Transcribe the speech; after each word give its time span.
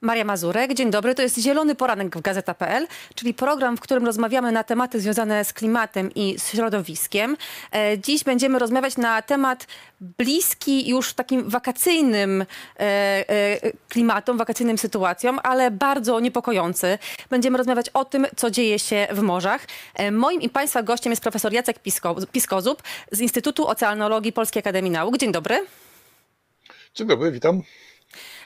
Maria 0.00 0.24
Mazurek, 0.24 0.74
dzień 0.74 0.90
dobry. 0.90 1.14
To 1.14 1.22
jest 1.22 1.38
Zielony 1.38 1.74
Poranek 1.74 2.16
w 2.16 2.20
Gazeta.pl, 2.20 2.86
czyli 3.14 3.34
program, 3.34 3.76
w 3.76 3.80
którym 3.80 4.06
rozmawiamy 4.06 4.52
na 4.52 4.64
tematy 4.64 5.00
związane 5.00 5.44
z 5.44 5.52
klimatem 5.52 6.10
i 6.14 6.36
środowiskiem. 6.38 7.36
E, 7.72 7.98
dziś 7.98 8.24
będziemy 8.24 8.58
rozmawiać 8.58 8.96
na 8.96 9.22
temat 9.22 9.66
bliski 10.00 10.88
już 10.88 11.12
takim 11.12 11.50
wakacyjnym 11.50 12.42
e, 12.42 12.44
e, 12.80 13.72
klimatom, 13.88 14.38
wakacyjnym 14.38 14.78
sytuacjom, 14.78 15.40
ale 15.42 15.70
bardzo 15.70 16.20
niepokojący. 16.20 16.98
Będziemy 17.30 17.58
rozmawiać 17.58 17.88
o 17.88 18.04
tym, 18.04 18.26
co 18.36 18.50
dzieje 18.50 18.78
się 18.78 19.06
w 19.10 19.22
morzach. 19.22 19.66
Moim 20.12 20.42
i 20.42 20.48
Państwa 20.48 20.82
gościem 20.82 21.12
jest 21.12 21.22
profesor 21.22 21.52
Jacek 21.52 21.78
Pisko, 21.78 22.16
Piskozub 22.32 22.82
z 23.12 23.20
Instytutu 23.20 23.68
Oceanologii 23.68 24.32
Polskiej 24.32 24.60
Akademii 24.60 24.90
Nauk. 24.90 25.18
Dzień 25.18 25.32
dobry. 25.32 25.66
Dzień 26.94 27.06
dobry, 27.06 27.32
witam. 27.32 27.62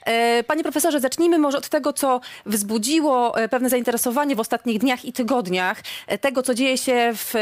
E, 0.04 0.44
panie 0.44 0.62
profesorze, 0.62 1.00
zacznijmy 1.00 1.38
może 1.38 1.58
od 1.58 1.68
tego, 1.68 1.92
co 1.92 2.20
wzbudziło 2.46 3.38
e, 3.38 3.48
pewne 3.48 3.70
zainteresowanie 3.70 4.36
w 4.36 4.40
ostatnich 4.40 4.78
dniach 4.78 5.04
i 5.04 5.12
tygodniach 5.12 5.82
e, 6.06 6.18
tego, 6.18 6.42
co 6.42 6.54
dzieje 6.54 6.78
się 6.78 7.12
w 7.14 7.34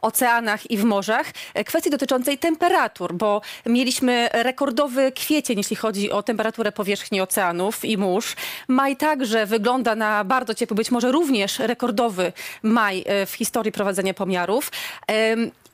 oceanach 0.00 0.70
i 0.70 0.76
w 0.76 0.84
morzach, 0.84 1.26
kwestii 1.66 1.90
dotyczącej 1.90 2.38
temperatur, 2.38 3.14
bo 3.14 3.40
mieliśmy 3.66 4.28
rekordowy 4.32 5.12
kwiecień, 5.12 5.58
jeśli 5.58 5.76
chodzi 5.76 6.10
o 6.10 6.22
temperaturę 6.22 6.72
powierzchni 6.72 7.20
oceanów 7.20 7.84
i 7.84 7.98
mórz. 7.98 8.36
Maj 8.68 8.96
także 8.96 9.46
wygląda 9.46 9.94
na 9.94 10.24
bardzo 10.24 10.54
ciepły, 10.54 10.76
być 10.76 10.90
może 10.90 11.12
również 11.12 11.58
rekordowy 11.58 12.32
maj 12.62 13.04
w 13.26 13.32
historii 13.32 13.72
prowadzenia 13.72 14.14
pomiarów. 14.14 14.70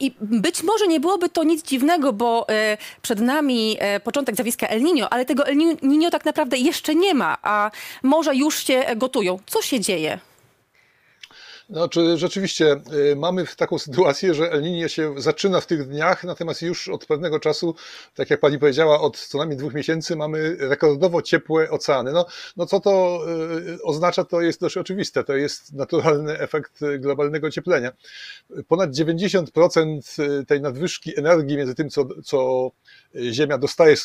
I 0.02 0.12
być 0.20 0.62
może 0.62 0.88
nie 0.88 1.00
byłoby 1.00 1.28
to 1.28 1.44
nic 1.44 1.62
dziwnego, 1.62 2.12
bo 2.12 2.48
e, 2.48 2.76
przed 3.02 3.20
nami 3.20 3.76
e, 3.78 4.00
początek 4.00 4.34
zjawiska 4.34 4.66
El 4.66 4.82
Niño, 4.82 5.06
ale 5.10 5.24
tego 5.24 5.46
El 5.46 5.56
Niño 5.82 6.10
tak 6.10 6.24
naprawdę 6.24 6.58
jeszcze 6.58 6.94
nie 6.94 7.14
ma, 7.14 7.38
a 7.42 7.70
morza 8.02 8.32
już 8.32 8.66
się 8.66 8.84
gotują. 8.96 9.38
Co 9.46 9.62
się 9.62 9.80
dzieje? 9.80 10.18
Znaczy, 11.70 12.18
rzeczywiście 12.18 12.80
y, 13.12 13.16
mamy 13.16 13.46
taką 13.56 13.78
sytuację, 13.78 14.34
że 14.34 14.52
El 14.52 14.62
Niño 14.62 14.88
się 14.88 15.14
zaczyna 15.20 15.60
w 15.60 15.66
tych 15.66 15.88
dniach, 15.88 16.24
natomiast 16.24 16.62
już 16.62 16.88
od 16.88 17.06
pewnego 17.06 17.40
czasu, 17.40 17.74
tak 18.14 18.30
jak 18.30 18.40
pani 18.40 18.58
powiedziała, 18.58 19.00
od 19.00 19.18
co 19.18 19.38
najmniej 19.38 19.58
dwóch 19.58 19.74
miesięcy 19.74 20.16
mamy 20.16 20.56
rekordowo 20.58 21.22
ciepłe 21.22 21.70
oceany. 21.70 22.12
No, 22.12 22.26
no 22.56 22.66
co 22.66 22.80
to 22.80 23.20
y, 23.78 23.82
oznacza, 23.82 24.24
to 24.24 24.40
jest 24.40 24.60
dość 24.60 24.76
oczywiste. 24.76 25.24
To 25.24 25.36
jest 25.36 25.72
naturalny 25.72 26.38
efekt 26.38 26.80
globalnego 26.98 27.46
ocieplenia. 27.46 27.92
Ponad 28.68 28.90
90% 28.90 30.44
tej 30.46 30.60
nadwyżki 30.60 31.18
energii 31.18 31.56
między 31.56 31.74
tym, 31.74 31.90
co, 31.90 32.06
co 32.24 32.70
Ziemia 33.32 33.58
dostaje 33.58 33.96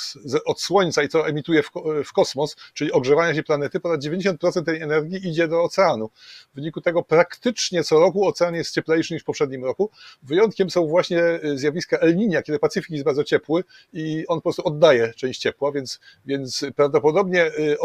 od 0.45 0.61
Słońca 0.61 1.03
i 1.03 1.09
co 1.09 1.27
emituje 1.27 1.63
w, 2.05 2.13
kosmos, 2.13 2.55
czyli 2.73 2.91
ogrzewania 2.91 3.35
się 3.35 3.43
planety, 3.43 3.79
ponad 3.79 4.01
90% 4.01 4.63
tej 4.63 4.81
energii 4.81 5.29
idzie 5.29 5.47
do 5.47 5.63
oceanu. 5.63 6.09
W 6.51 6.55
wyniku 6.55 6.81
tego 6.81 7.03
praktycznie 7.03 7.46
co 7.83 7.99
roku 7.99 8.27
ocean 8.27 8.55
jest 8.55 8.73
cieplejszy 8.73 9.13
niż 9.13 9.23
w 9.23 9.25
poprzednim 9.25 9.65
roku. 9.65 9.89
Wyjątkiem 10.23 10.69
są 10.69 10.87
właśnie 10.87 11.23
y, 11.43 11.57
zjawiska 11.57 11.97
El 11.97 12.15
Niña, 12.15 12.43
kiedy 12.43 12.59
Pacyfik 12.59 12.91
jest 12.91 13.05
bardzo 13.05 13.23
ciepły 13.23 13.63
i 13.93 14.25
on 14.27 14.37
po 14.37 14.41
prostu 14.41 14.67
oddaje 14.67 15.13
część 15.13 15.41
ciepła, 15.41 15.71
więc, 15.71 15.99
więc 16.25 16.65
prawdopodobnie 16.75 17.45
y, 17.45 17.79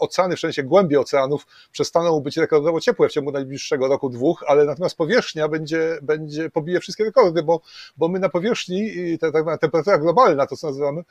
oceany, 0.00 0.36
w 0.36 0.40
sensie 0.40 0.62
głębie 0.62 1.00
oceanów 1.00 1.46
przestaną 1.72 2.20
być 2.20 2.36
rekordowo 2.36 2.80
ciepłe 2.80 3.08
w 3.08 3.12
ciągu 3.12 3.32
najbliższego 3.32 3.88
roku, 3.88 4.08
dwóch, 4.08 4.44
ale 4.46 4.64
natomiast 4.64 4.96
powierzchnia 4.96 5.48
będzie, 5.48 5.98
będzie 6.02 6.50
pobije 6.50 6.80
wszystkie 6.80 7.04
rekordy, 7.04 7.42
bo, 7.42 7.60
bo 7.96 8.08
my 8.08 8.18
na 8.18 8.28
powierzchni, 8.28 8.92
ta, 9.18 9.32
ta 9.32 9.58
temperatura 9.58 9.98
globalna, 9.98 10.46
to 10.46 10.56
co 10.56 10.66
nazywamy, 10.66 11.02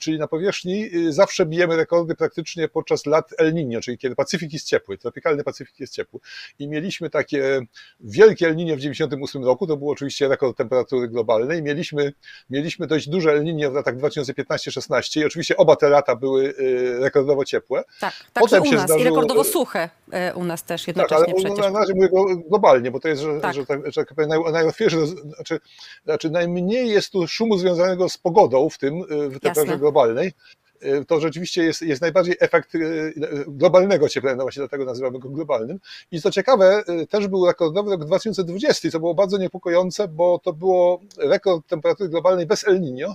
czyli 0.00 0.18
na 0.18 0.26
powierzchni, 0.28 0.94
y, 0.94 1.12
zawsze 1.12 1.46
bijemy 1.46 1.76
rekordy 1.76 2.14
praktycznie 2.14 2.68
podczas 2.68 3.06
lat 3.06 3.30
El 3.38 3.54
Niño, 3.54 3.80
czyli 3.80 3.98
kiedy 3.98 4.14
Pacyfik 4.14 4.52
jest 4.52 4.66
ciepły, 4.66 4.98
tropikalny 4.98 5.44
Pacyfik 5.44 5.80
jest 5.80 5.94
ciepły. 5.94 6.20
I 6.58 6.68
mieliśmy 6.68 7.10
takie 7.10 7.53
wielkie 8.00 8.46
El 8.46 8.56
Niño 8.56 8.76
w 8.76 8.80
98 8.80 9.44
roku, 9.44 9.66
to 9.66 9.76
był 9.76 9.90
oczywiście 9.90 10.28
rekord 10.28 10.56
temperatury 10.56 11.08
globalnej. 11.08 11.62
Mieliśmy, 11.62 12.12
mieliśmy 12.50 12.86
dość 12.86 13.08
duże 13.08 13.32
El 13.32 13.44
Niño 13.44 13.70
w 13.70 13.74
latach 13.74 13.96
2015-16 13.96 15.20
i 15.20 15.24
oczywiście 15.24 15.56
oba 15.56 15.76
te 15.76 15.88
lata 15.88 16.16
były 16.16 16.44
y, 16.44 16.96
rekordowo 17.00 17.44
ciepłe. 17.44 17.84
Tak, 18.00 18.14
także 18.32 18.60
u 18.60 18.64
nas 18.64 18.84
zdarzyło... 18.84 19.00
i 19.00 19.04
rekordowo 19.04 19.44
suche 19.44 19.90
y, 20.30 20.34
u 20.34 20.44
nas 20.44 20.64
też 20.64 20.86
jednocześnie 20.86 21.26
tak, 21.26 21.34
ale 21.34 21.50
przecież. 21.54 21.72
Na 21.72 21.80
razie 21.80 21.94
mówię 21.94 22.08
globalnie, 22.48 22.90
bo 22.90 23.00
to 23.00 23.08
jest, 23.08 23.22
że, 23.22 23.40
tak. 23.40 23.54
że, 23.54 23.66
tak, 23.66 23.80
że 23.86 24.04
tak 24.04 24.14
powiem, 24.14 24.30
najłatwiejsze, 24.52 25.06
znaczy, 25.06 25.60
znaczy 26.04 26.30
najmniej 26.30 26.88
jest 26.88 27.10
tu 27.10 27.26
szumu 27.26 27.58
związanego 27.58 28.08
z 28.08 28.18
pogodą 28.18 28.68
w 28.70 28.78
tym, 28.78 29.04
w 29.30 29.40
temperaturze 29.40 29.78
globalnej, 29.78 30.28
y, 30.28 30.63
to 31.08 31.20
rzeczywiście 31.20 31.64
jest, 31.64 31.82
jest 31.82 32.02
najbardziej 32.02 32.36
efekt 32.40 32.74
y, 32.74 33.14
globalnego 33.46 34.08
cieplenia, 34.08 34.42
właśnie 34.42 34.60
dlatego 34.60 34.84
nazywamy 34.84 35.18
go 35.18 35.28
globalnym. 35.30 35.80
I 36.10 36.20
co 36.20 36.30
ciekawe, 36.30 36.82
y, 37.02 37.06
też 37.06 37.28
był 37.28 37.46
rekordowy 37.46 37.90
rok 37.90 38.04
2020, 38.04 38.90
co 38.90 39.00
było 39.00 39.14
bardzo 39.14 39.38
niepokojące, 39.38 40.08
bo 40.08 40.40
to 40.44 40.52
było 40.52 41.00
rekord 41.18 41.66
temperatury 41.66 42.10
globalnej 42.10 42.46
bez 42.46 42.68
El 42.68 42.80
Niño. 42.80 43.14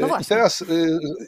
No 0.00 0.18
I 0.20 0.24
teraz 0.24 0.64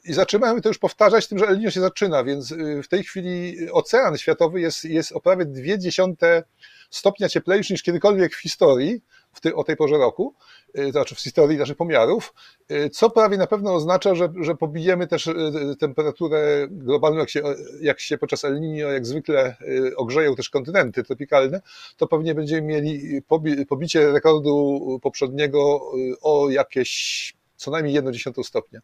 i 0.05 0.13
zaczynamy 0.13 0.61
to 0.61 0.69
już 0.69 0.79
powtarzać 0.79 1.29
tym, 1.29 1.39
że 1.39 1.47
El 1.47 1.59
Niño 1.59 1.71
się 1.71 1.81
zaczyna, 1.81 2.25
więc 2.25 2.55
w 2.85 2.89
tej 2.89 3.05
chwili 3.05 3.57
ocean 3.73 4.19
światowy 4.19 4.61
jest, 4.61 4.85
jest 4.85 5.13
o 5.13 5.21
prawie 5.21 5.45
dwie 5.45 5.79
dziesiąte 5.79 6.43
stopnia 6.91 7.29
cieplejszy 7.29 7.73
niż 7.73 7.83
kiedykolwiek 7.83 8.35
w 8.35 8.43
historii 8.43 9.01
w 9.33 9.41
ty, 9.41 9.57
o 9.57 9.65
tej 9.65 9.77
porze 9.77 9.99
roku, 9.99 10.35
y, 10.79 10.93
znaczy 10.93 11.15
w 11.15 11.21
historii 11.21 11.59
naszych 11.59 11.77
pomiarów, 11.77 12.35
y, 12.71 12.91
co 12.91 13.11
prawie 13.11 13.37
na 13.39 13.47
pewno 13.47 13.75
oznacza, 13.75 14.15
że, 14.15 14.33
że 14.41 14.55
pobijemy 14.55 15.07
też 15.07 15.27
y, 15.27 15.35
temperaturę 15.81 16.69
globalną, 16.71 17.19
jak 17.19 17.31
się, 17.31 17.43
jak 17.81 18.01
się 18.01 18.19
podczas 18.19 18.45
El 18.45 18.61
Niño 18.61 18.93
jak 18.93 19.07
zwykle 19.07 19.57
ogrzeją 19.97 20.35
też 20.35 20.51
kontynenty 20.51 21.03
tropikalne, 21.05 21.61
to 21.97 22.07
pewnie 22.07 22.35
będziemy 22.35 22.63
mieli 22.63 23.23
pobicie 23.69 24.13
rekordu 24.13 24.81
poprzedniego 25.03 25.93
o 26.23 26.51
jakieś 26.51 27.35
co 27.57 27.71
najmniej 27.71 28.03
1,1 28.03 28.45
stopnia. 28.45 28.81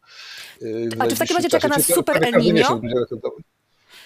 A 0.99 1.07
czy 1.07 1.15
w 1.15 1.19
takim 1.19 1.35
razie 1.35 1.49
czeka 1.49 1.67
nas 1.67 1.85
super 1.85 2.23
El 2.23 2.33
Niño? 2.33 2.79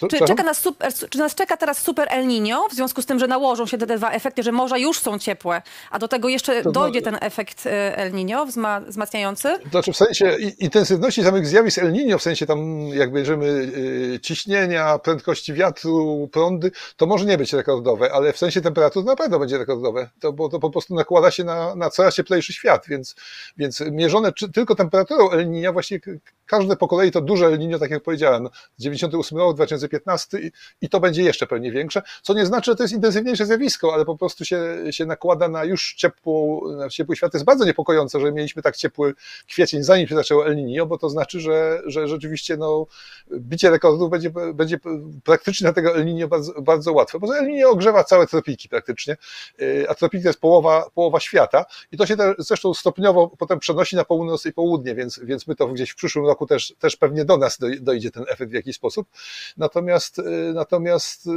Czy, 0.10 0.26
czeka 0.26 0.44
nas 0.44 0.62
super, 0.62 0.94
czy 1.10 1.18
nas 1.18 1.36
czeka 1.36 1.58
teraz 1.58 1.78
super 1.82 2.08
El 2.12 2.28
Niño, 2.28 2.70
w 2.70 2.74
związku 2.74 3.02
z 3.02 3.06
tym, 3.06 3.20
że 3.20 3.28
nałożą 3.28 3.66
się 3.66 3.78
te 3.78 3.98
dwa 3.98 4.12
efekty, 4.12 4.44
że 4.44 4.52
morza 4.52 4.78
już 4.78 5.00
są 5.00 5.20
ciepłe, 5.20 5.62
a 5.92 6.00
do 6.00 6.08
tego 6.08 6.30
jeszcze 6.30 6.64
to 6.64 6.72
dojdzie 6.72 7.02
ten 7.02 7.18
efekt 7.22 7.66
e, 7.66 7.98
El 7.98 8.12
Niño 8.12 8.46
wzmacniający? 8.88 9.60
To 9.64 9.70
znaczy 9.70 9.94
w 9.94 9.98
sensie 9.98 10.38
intensywności 10.60 11.24
samych 11.24 11.48
zjawisk 11.48 11.78
El 11.78 11.92
Niño, 11.94 12.18
w 12.18 12.22
sensie 12.22 12.46
tam 12.46 12.88
jak 12.88 13.14
bierzemy 13.14 13.72
e, 14.16 14.20
ciśnienia, 14.20 15.00
prędkości 15.00 15.54
wiatru, 15.54 16.30
prądy, 16.32 16.72
to 16.98 17.06
może 17.06 17.26
nie 17.26 17.38
być 17.38 17.54
rekordowe, 17.54 18.14
ale 18.14 18.34
w 18.34 18.38
sensie 18.38 18.62
temperatury 18.62 19.06
na 19.06 19.16
pewno 19.16 19.40
będzie 19.40 19.58
rekordowe, 19.58 20.10
to, 20.20 20.34
bo 20.34 20.50
to 20.50 20.60
po 20.60 20.70
prostu 20.70 20.96
nakłada 20.96 21.32
się 21.32 21.44
na, 21.44 21.76
na 21.76 21.90
coraz 21.90 22.16
cieplejszy 22.16 22.54
świat, 22.54 22.86
więc, 22.88 23.16
więc 23.58 23.80
mierzone 23.92 24.34
czy, 24.34 24.52
tylko 24.52 24.76
temperaturą 24.76 25.32
El 25.32 25.50
Niño, 25.50 25.74
właściwie 25.74 26.20
każde 26.46 26.76
po 26.76 26.88
kolei 26.88 27.12
to 27.12 27.22
duże 27.22 27.46
El 27.46 27.60
Niño, 27.60 27.80
tak 27.80 27.92
jak 27.92 28.04
powiedziałem, 28.04 28.50
98 28.80 29.38
rok, 29.38 29.56
2015 29.56 29.91
15 29.92 30.40
i, 30.40 30.52
i 30.82 30.90
to 30.90 31.00
będzie 31.00 31.24
jeszcze 31.24 31.48
pewnie 31.48 31.72
większe, 31.72 32.02
co 32.22 32.34
nie 32.34 32.46
znaczy, 32.46 32.72
że 32.72 32.76
to 32.76 32.84
jest 32.84 32.94
intensywniejsze 32.94 33.46
zjawisko, 33.46 33.94
ale 33.94 34.06
po 34.06 34.18
prostu 34.18 34.46
się, 34.46 34.78
się 34.92 35.06
nakłada 35.06 35.48
na 35.48 35.64
już 35.64 35.94
ciepłą, 35.98 36.62
na 36.78 36.90
ciepły 36.90 37.16
świat. 37.16 37.32
To 37.32 37.38
jest 37.38 37.46
bardzo 37.46 37.66
niepokojące, 37.66 38.20
że 38.20 38.32
mieliśmy 38.32 38.62
tak 38.62 38.78
ciepły 38.78 39.14
kwiecień, 39.48 39.84
zanim 39.84 40.08
się 40.08 40.16
zaczęło 40.16 40.48
El 40.48 40.56
Niño, 40.56 40.88
bo 40.88 40.98
to 40.98 41.10
znaczy, 41.10 41.40
że, 41.40 41.82
że 41.86 42.08
rzeczywiście 42.08 42.58
no, 42.58 42.86
bicie 43.32 43.70
rekordów 43.70 44.10
będzie, 44.10 44.30
będzie 44.54 44.78
praktycznie 45.24 45.68
na 45.68 45.74
tego 45.74 45.96
El 45.96 46.06
Niño 46.06 46.28
bardzo, 46.28 46.62
bardzo 46.62 46.94
łatwe, 46.94 47.20
bo 47.20 47.38
El 47.38 47.48
Niño 47.48 47.66
ogrzewa 47.66 48.04
całe 48.04 48.28
tropiki 48.28 48.70
praktycznie, 48.70 49.18
y, 49.62 49.86
a 49.90 49.96
tropiki 49.96 50.24
to 50.24 50.30
jest 50.30 50.40
połowa, 50.40 50.90
połowa 50.96 51.20
świata 51.20 51.66
i 51.92 51.98
to 51.98 52.06
się 52.06 52.18
też, 52.18 52.36
zresztą 52.40 52.74
stopniowo 52.74 53.32
potem 53.38 53.60
przenosi 53.60 53.96
na 53.96 54.06
północ 54.06 54.46
i 54.46 54.54
południe, 54.54 54.96
więc, 54.96 55.20
więc 55.24 55.48
my 55.48 55.56
to 55.56 55.68
gdzieś 55.68 55.90
w 55.90 55.96
przyszłym 55.96 56.26
roku 56.26 56.48
też, 56.48 56.74
też 56.80 56.96
pewnie 56.96 57.26
do 57.26 57.38
nas 57.38 57.58
dojdzie 57.82 58.12
ten 58.12 58.26
efekt 58.28 58.52
w 58.52 58.54
jakiś 58.54 58.76
sposób. 58.76 59.08
Natomiast 59.58 59.81
Natomiast, 59.82 60.20
y, 60.20 60.54
natomiast 60.54 61.28
y, 61.28 61.30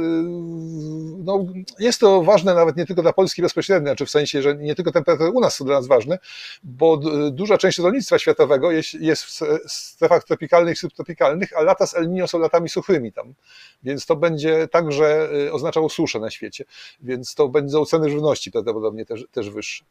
no, 1.23 1.45
jest 1.79 1.99
to 1.99 2.23
ważne 2.23 2.55
nawet 2.55 2.77
nie 2.77 2.85
tylko 2.85 3.01
dla 3.01 3.13
Polski 3.13 3.41
bezpośrednio, 3.41 3.89
znaczy 3.89 4.05
w 4.05 4.09
sensie, 4.09 4.41
że 4.41 4.55
nie 4.55 4.75
tylko 4.75 4.91
temperatury 4.91 5.31
u 5.31 5.39
nas 5.39 5.55
są 5.55 5.65
dla 5.65 5.75
nas 5.75 5.87
ważne, 5.87 6.19
bo 6.63 6.97
duża 7.31 7.57
część 7.57 7.79
rolnictwa 7.79 8.19
światowego 8.19 8.71
jest, 8.71 8.93
jest 8.93 9.23
w 9.23 9.71
strefach 9.71 10.23
tropikalnych 10.23 10.79
subtropikalnych, 10.79 11.57
a 11.57 11.61
lata 11.61 11.87
z 11.87 11.95
El 11.95 12.09
Niño 12.09 12.27
są 12.27 12.39
latami 12.39 12.69
suchymi 12.69 13.13
tam, 13.13 13.33
więc 13.83 14.05
to 14.05 14.15
będzie 14.15 14.67
także 14.67 15.29
y, 15.47 15.53
oznaczało 15.53 15.89
suszę 15.89 16.19
na 16.19 16.29
świecie, 16.29 16.65
więc 17.01 17.35
to 17.35 17.47
będą 17.47 17.85
ceny 17.85 18.09
żywności 18.09 18.51
prawdopodobnie 18.51 19.05
też, 19.05 19.25
też 19.31 19.49
wyższe. 19.49 19.85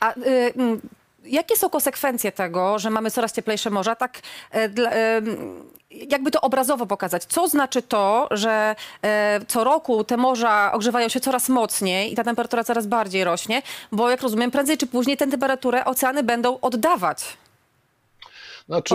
A, 0.00 0.16
y 0.16 1.03
Jakie 1.24 1.56
są 1.56 1.70
konsekwencje 1.70 2.32
tego, 2.32 2.78
że 2.78 2.90
mamy 2.90 3.10
coraz 3.10 3.32
cieplejsze 3.32 3.70
morza? 3.70 3.96
Tak, 3.96 4.20
e, 4.54 4.56
e, 4.64 5.22
jakby 5.90 6.30
to 6.30 6.40
obrazowo 6.40 6.86
pokazać. 6.86 7.24
Co 7.24 7.48
znaczy 7.48 7.82
to, 7.82 8.28
że 8.30 8.76
e, 9.02 9.40
co 9.48 9.64
roku 9.64 10.04
te 10.04 10.16
morza 10.16 10.72
ogrzewają 10.72 11.08
się 11.08 11.20
coraz 11.20 11.48
mocniej 11.48 12.12
i 12.12 12.16
ta 12.16 12.24
temperatura 12.24 12.64
coraz 12.64 12.86
bardziej 12.86 13.24
rośnie? 13.24 13.62
Bo 13.92 14.10
jak 14.10 14.22
rozumiem, 14.22 14.50
prędzej 14.50 14.78
czy 14.78 14.86
później 14.86 15.16
tę 15.16 15.26
temperaturę 15.26 15.84
oceany 15.84 16.22
będą 16.22 16.60
oddawać. 16.60 17.36
Znaczy, 18.66 18.94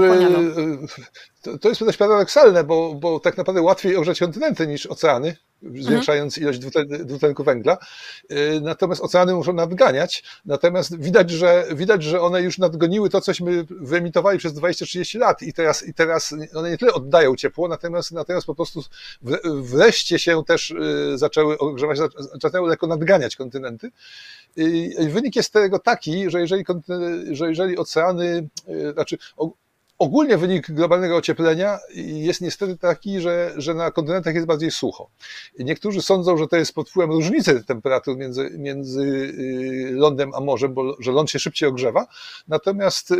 to, 1.41 1.57
to 1.57 1.69
jest 1.69 1.85
dość 1.85 1.97
paradoksalne, 1.97 2.63
bo, 2.63 2.93
bo 2.95 3.19
tak 3.19 3.37
naprawdę 3.37 3.61
łatwiej 3.61 3.95
ogrzać 3.95 4.19
kontynenty 4.19 4.67
niż 4.67 4.85
oceany, 4.85 5.35
zwiększając 5.61 6.37
mhm. 6.37 6.43
ilość 6.43 6.59
dwutlenku 7.05 7.43
węgla. 7.43 7.77
Y, 8.31 8.61
natomiast 8.61 9.01
oceany 9.01 9.33
muszą 9.33 9.53
nadganiać. 9.53 10.23
Natomiast 10.45 10.99
widać, 10.99 11.31
że, 11.31 11.65
widać, 11.75 12.03
że 12.03 12.21
one 12.21 12.41
już 12.41 12.57
nadgoniły 12.57 13.09
to, 13.09 13.21
cośmy 13.21 13.65
wyemitowali 13.69 14.39
przez 14.39 14.53
20-30 14.53 15.19
lat 15.19 15.41
i 15.41 15.53
teraz, 15.53 15.87
i 15.87 15.93
teraz 15.93 16.35
one 16.55 16.69
nie 16.69 16.77
tyle 16.77 16.93
oddają 16.93 17.35
ciepło, 17.35 17.67
natomiast, 17.67 18.11
natomiast 18.11 18.47
po 18.47 18.55
prostu 18.55 18.83
wreszcie 19.61 20.19
się 20.19 20.43
też 20.43 20.71
y, 20.71 21.17
zaczęły 21.17 21.57
ogrzewać, 21.57 21.97
zaczęły 22.41 22.69
lekko 22.69 22.87
nadganiać 22.87 23.35
kontynenty. 23.35 23.91
I 24.57 25.09
wynik 25.09 25.35
jest 25.35 25.53
tego 25.53 25.79
taki, 25.79 26.29
że 26.29 26.39
jeżeli, 26.39 26.63
że 27.31 27.49
jeżeli 27.49 27.77
oceany, 27.77 28.47
y, 28.69 28.93
znaczy 28.93 29.17
Ogólnie 29.99 30.37
wynik 30.37 30.71
globalnego 30.71 31.15
ocieplenia 31.15 31.79
jest 31.95 32.41
niestety 32.41 32.77
taki, 32.77 33.19
że, 33.21 33.53
że 33.57 33.73
na 33.73 33.91
kontynentach 33.91 34.35
jest 34.35 34.47
bardziej 34.47 34.71
sucho. 34.71 35.09
Niektórzy 35.59 36.01
sądzą, 36.01 36.37
że 36.37 36.47
to 36.47 36.55
jest 36.55 36.75
pod 36.75 36.89
wpływem 36.89 37.11
różnicy 37.11 37.63
temperatur 37.63 38.17
między, 38.17 38.51
między 38.57 39.01
y, 39.01 39.91
lądem 39.91 40.31
a 40.33 40.39
morzem, 40.39 40.73
bo 40.73 40.95
że 40.99 41.11
ląd 41.11 41.31
się 41.31 41.39
szybciej 41.39 41.69
ogrzewa. 41.69 42.07
Natomiast 42.47 43.11
y, 43.11 43.15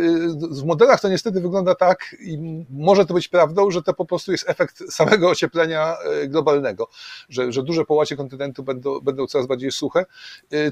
w 0.50 0.64
modelach 0.64 1.00
to 1.00 1.08
niestety 1.08 1.40
wygląda 1.40 1.74
tak 1.74 2.16
i 2.20 2.38
może 2.70 3.06
to 3.06 3.14
być 3.14 3.28
prawdą, 3.28 3.70
że 3.70 3.82
to 3.82 3.94
po 3.94 4.04
prostu 4.04 4.32
jest 4.32 4.48
efekt 4.48 4.92
samego 4.92 5.30
ocieplenia 5.30 5.96
y, 6.22 6.28
globalnego, 6.28 6.88
że, 7.28 7.52
że 7.52 7.62
duże 7.62 7.84
połacie 7.84 8.16
kontynentu 8.16 8.62
będą, 8.62 9.00
będą 9.00 9.26
coraz 9.26 9.46
bardziej 9.46 9.72
suche. 9.72 10.06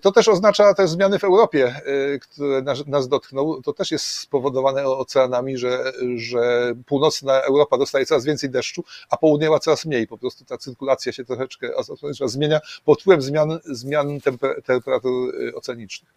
To 0.03 0.13
też 0.13 0.29
oznacza 0.29 0.75
te 0.75 0.89
zmiany 0.89 1.19
w 1.19 1.25
Europie, 1.25 1.81
które 2.21 2.63
nas, 2.63 2.87
nas 2.87 3.09
dotkną. 3.09 3.63
To 3.63 3.73
też 3.73 3.91
jest 3.91 4.07
spowodowane 4.07 4.87
oceanami, 4.87 5.59
że 5.59 5.93
że 6.17 6.75
północna 6.87 7.41
Europa 7.43 7.79
dostaje 7.79 8.07
coraz 8.07 8.25
więcej 8.25 8.51
deszczu, 8.51 8.85
a 9.11 9.17
południowa 9.17 9.59
coraz 9.59 9.85
mniej. 9.85 10.07
Po 10.07 10.19
prostu 10.19 10.45
ta 10.45 10.59
cyrkulacja 10.59 11.13
się 11.13 11.25
troszeczkę 11.25 11.71
zmienia 12.25 12.61
pod 12.85 13.01
wpływem 13.01 13.23
zmian, 13.23 13.59
zmian 13.65 14.21
temperatur 14.65 15.35
y, 15.35 15.55
oceanicznych. 15.55 16.13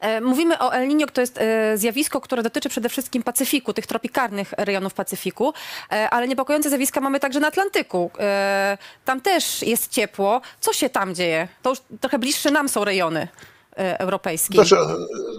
E, 0.00 0.20
mówimy 0.20 0.58
o 0.58 0.74
El 0.74 0.88
Niño, 0.88 1.06
to 1.12 1.20
jest 1.20 1.38
e, 1.38 1.78
zjawisko, 1.78 2.20
które 2.20 2.42
dotyczy 2.42 2.68
przede 2.68 2.88
wszystkim 2.88 3.22
Pacyfiku, 3.22 3.72
tych 3.72 3.86
tropikalnych 3.86 4.52
rejonów 4.52 4.94
Pacyfiku, 4.94 5.52
e, 5.92 6.10
ale 6.10 6.28
niepokojące 6.28 6.68
zjawiska 6.68 7.00
mamy 7.00 7.20
także 7.20 7.40
na 7.40 7.48
Atlantyku. 7.48 8.10
Tam 9.04 9.20
też 9.20 9.62
jest 9.62 9.92
ciepło. 9.92 10.40
Co 10.60 10.72
się 10.72 10.90
tam 10.90 11.14
dzieje? 11.14 11.48
To 11.62 11.70
już 11.70 11.78
trochę 12.00 12.18
bliższe 12.18 12.50
nam 12.50 12.68
są 12.68 12.84
rejony. 12.84 13.28
E, 13.78 14.00
europejskiej. 14.00 14.66
Znaczy, 14.66 14.76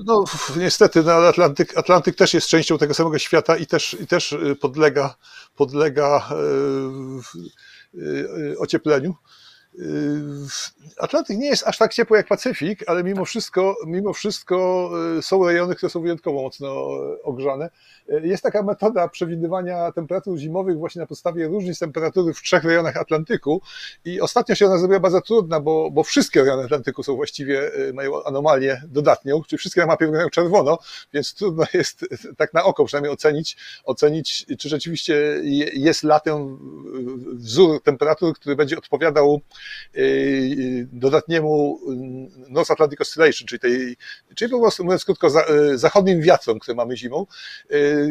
no, 0.06 0.24
niestety 0.56 1.04
no, 1.04 1.12
Atlantyk, 1.12 1.78
Atlantyk 1.78 2.16
też 2.16 2.34
jest 2.34 2.48
częścią 2.48 2.78
tego 2.78 2.94
samego 2.94 3.20
świata 3.20 3.58
i 3.58 3.66
też, 3.68 3.98
i 4.02 4.08
też 4.08 4.34
e, 4.34 4.56
podlega, 4.56 5.16
podlega 5.56 6.30
e, 7.96 8.58
ociepleniu. 8.58 9.16
Atlantyk 10.98 11.38
nie 11.38 11.48
jest 11.48 11.68
aż 11.68 11.78
tak 11.78 11.94
ciepły 11.94 12.18
jak 12.18 12.28
Pacyfik, 12.28 12.84
ale 12.88 13.04
mimo 13.04 13.26
wszystko, 13.26 13.76
mimo 13.86 14.14
wszystko 14.14 14.90
są 15.22 15.46
rejony, 15.46 15.76
które 15.76 15.90
są 15.90 16.02
wyjątkowo 16.02 16.42
mocno 16.42 16.88
ogrzane. 17.24 17.70
Jest 18.24 18.44
taka 18.44 18.64
metoda 18.64 19.08
przewidywania 19.08 19.92
temperatur 19.92 20.38
zimowych 20.38 20.78
właśnie 20.78 21.02
na 21.02 21.08
podstawie 21.08 21.48
różnic 21.48 21.80
temperatury 21.80 22.34
w 22.34 22.42
trzech 22.42 22.64
rejonach 22.64 22.98
Atlantyku 22.98 23.62
i 24.06 24.22
ostatnio 24.22 24.56
się 24.56 24.66
ona 24.66 24.78
zrobiła 24.78 25.00
bardzo 25.00 25.22
trudna, 25.22 25.60
bo, 25.60 25.92
bo 25.92 26.04
wszystkie 26.04 26.44
rejony 26.44 26.64
Atlantyku 26.64 27.04
są 27.04 27.16
właściwie, 27.16 27.76
y, 27.90 27.94
mają 27.94 28.24
anomalię 28.24 28.82
dodatnią, 28.88 29.42
czyli 29.44 29.58
wszystkie 29.58 29.82
na 29.82 29.88
mapie 29.88 30.06
wyglądają 30.06 30.30
czerwono, 30.30 30.78
więc 31.14 31.34
trudno 31.34 31.66
jest 31.74 32.06
tak 32.38 32.54
na 32.54 32.64
oko 32.64 32.86
przynajmniej 32.86 33.14
ocenić, 33.14 33.58
ocenić 33.84 34.46
czy 34.60 34.70
rzeczywiście 34.70 35.16
jest 35.74 36.04
latem 36.04 36.60
wzór 37.34 37.84
temperatur, 37.84 38.34
który 38.34 38.56
będzie 38.56 38.78
odpowiadał 38.78 39.36
y, 39.36 39.69
dodatniemu 40.92 41.80
North 42.50 42.72
Atlantic 42.72 43.02
Oscillation, 43.02 43.48
czyli, 43.48 43.60
tej, 43.60 43.98
czyli 44.36 44.52
po 44.52 44.60
prostu 44.60 44.84
mówiąc 44.84 45.06
krótko 45.06 45.28
y, 45.28 45.78
zachodnim 45.78 46.22
wiatrom, 46.22 46.60
które 46.60 46.76
mamy 46.76 46.98
zimą 46.98 47.26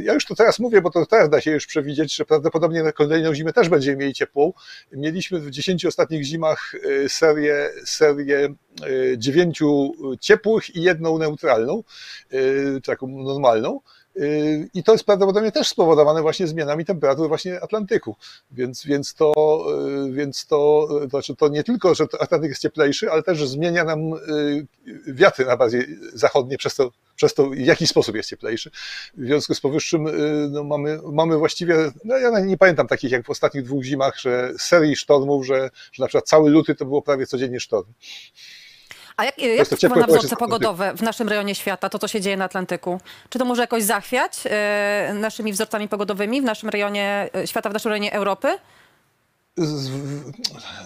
ja 0.03 0.15
już 0.15 0.25
to 0.25 0.35
teraz 0.35 0.59
mówię, 0.59 0.83
bo 0.83 0.91
to 0.91 1.07
teraz 1.07 1.31
da 1.31 1.41
się 1.41 1.51
już 1.51 1.67
przewidzieć, 1.67 2.17
że 2.17 2.25
prawdopodobnie 2.25 2.83
na 2.83 2.93
kolejną 2.93 3.35
zimę 3.35 3.53
też 3.53 3.69
będziemy 3.69 3.97
mieli 3.97 4.15
ciepłą. 4.15 4.53
Mieliśmy 4.93 5.41
w 5.41 5.51
10 5.51 5.87
ostatnich 5.87 6.25
zimach 6.25 6.75
y, 6.75 7.09
serię, 7.09 7.71
serię 7.85 8.55
y, 8.87 9.15
dziewięciu 9.19 9.93
ciepłych 10.21 10.77
i 10.77 10.83
jedną 10.83 11.19
neutralną, 11.19 11.83
y, 12.33 12.81
taką 12.85 13.09
normalną. 13.09 13.81
I 14.75 14.85
to 14.85 14.93
jest 14.93 15.05
prawdopodobnie 15.05 15.53
też 15.53 15.69
spowodowane 15.69 16.23
właśnie 16.23 16.47
zmianami 16.47 16.85
temperatur 16.85 17.29
właśnie 17.29 17.61
Atlantyku. 17.61 18.17
Więc, 18.51 18.85
więc, 18.85 19.15
to, 19.15 19.65
więc 20.11 20.47
to, 20.47 20.89
to, 20.91 21.09
znaczy 21.09 21.37
to 21.37 21.49
nie 21.49 21.65
tylko, 21.65 21.95
że 21.95 22.07
Atlantyk 22.21 22.49
jest 22.49 22.63
cieplejszy, 22.63 23.11
ale 23.11 23.23
też 23.23 23.49
zmienia 23.49 23.85
nam 23.85 24.01
wiatry 25.07 25.45
na 25.45 25.57
bazie 25.57 25.87
zachodniej, 26.15 26.59
przez 26.59 26.75
to 26.75 26.91
przez 27.19 27.35
to 27.35 27.51
w 27.51 27.57
jaki 27.57 27.87
sposób 27.87 28.17
jest 28.17 28.29
cieplejszy. 28.29 28.71
W 29.17 29.25
związku 29.25 29.55
z 29.55 29.61
powyższym 29.61 30.07
no, 30.51 30.65
mamy, 30.65 31.01
mamy 31.13 31.37
właściwie, 31.37 31.77
no 32.05 32.19
ja 32.19 32.41
nie 32.41 32.57
pamiętam 32.57 32.87
takich 32.87 33.11
jak 33.11 33.27
w 33.27 33.31
ostatnich 33.31 33.65
dwóch 33.65 33.85
zimach, 33.85 34.21
że 34.21 34.53
serii 34.59 34.97
sztormów, 34.97 35.47
że, 35.47 35.71
że 35.93 36.03
na 36.03 36.07
przykład 36.07 36.29
cały 36.29 36.51
luty 36.51 36.75
to 36.75 36.85
było 36.85 37.03
prawie 37.03 37.27
codziennie 37.27 37.61
sztorm. 37.61 37.93
A 39.19 39.25
jak, 39.25 39.39
jak 39.39 39.69
to 39.69 39.77
wpływa 39.77 39.97
na 39.97 40.07
wzorce 40.07 40.37
pogodowe 40.37 40.95
w 40.95 41.03
naszym 41.03 41.29
rejonie 41.29 41.55
świata, 41.55 41.89
to 41.89 41.99
co 41.99 42.09
się 42.09 42.21
dzieje 42.21 42.37
na 42.37 42.45
Atlantyku? 42.45 43.01
Czy 43.31 43.39
to 43.39 43.45
może 43.45 43.63
jakoś 43.63 43.83
zachwiać 43.83 44.33
e, 44.45 45.13
naszymi 45.15 45.53
wzorcami 45.53 45.89
pogodowymi 45.89 46.41
w 46.41 46.45
naszym 46.45 46.69
rejonie 46.69 47.29
e, 47.35 47.47
świata, 47.47 47.71
w 47.71 47.73
naszym 47.73 47.89
rejonie 47.89 48.13
Europy? 48.13 48.49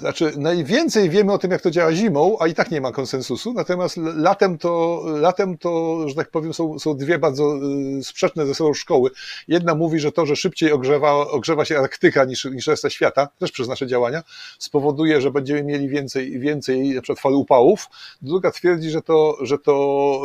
Znaczy 0.01 0.33
najwięcej 0.37 1.11
wiemy 1.11 1.33
o 1.33 1.39
tym, 1.39 1.51
jak 1.51 1.61
to 1.61 1.71
działa 1.71 1.93
zimą, 1.93 2.37
a 2.41 2.47
i 2.47 2.55
tak 2.55 2.71
nie 2.71 2.81
ma 2.81 2.93
konsensusu, 2.93 3.53
natomiast 3.53 3.97
latem 3.97 4.59
to, 4.59 5.03
latem 5.07 5.59
to 5.59 6.03
że 6.09 6.15
tak 6.15 6.31
powiem, 6.31 6.55
są, 6.55 6.79
są 6.79 6.97
dwie 6.97 7.19
bardzo 7.19 7.57
y, 7.99 8.05
sprzeczne 8.05 8.47
ze 8.47 8.55
sobą 8.55 8.75
szkoły. 8.75 9.11
Jedna 9.49 9.75
mówi, 9.75 10.01
że 10.01 10.13
to, 10.13 10.27
że 10.27 10.37
szybciej 10.37 10.73
ogrzewa, 10.73 11.13
ogrzewa 11.13 11.65
się 11.65 11.79
Arktyka 11.79 12.25
niż, 12.25 12.45
niż 12.45 12.67
reszta 12.67 12.91
świata, 12.91 13.29
też 13.39 13.53
przez 13.53 13.69
nasze 13.69 13.87
działania, 13.87 14.23
spowoduje, 14.59 15.21
że 15.21 15.31
będziemy 15.31 15.63
mieli 15.63 15.89
więcej, 15.89 16.41
więcej 16.41 16.95
na 16.95 17.03
przykład 17.03 17.21
fal 17.21 17.35
upałów. 17.35 17.87
Druga 18.23 18.51
twierdzi, 18.51 18.91
że 18.91 19.03
to, 19.03 19.37
że 19.41 19.59
to 19.59 20.23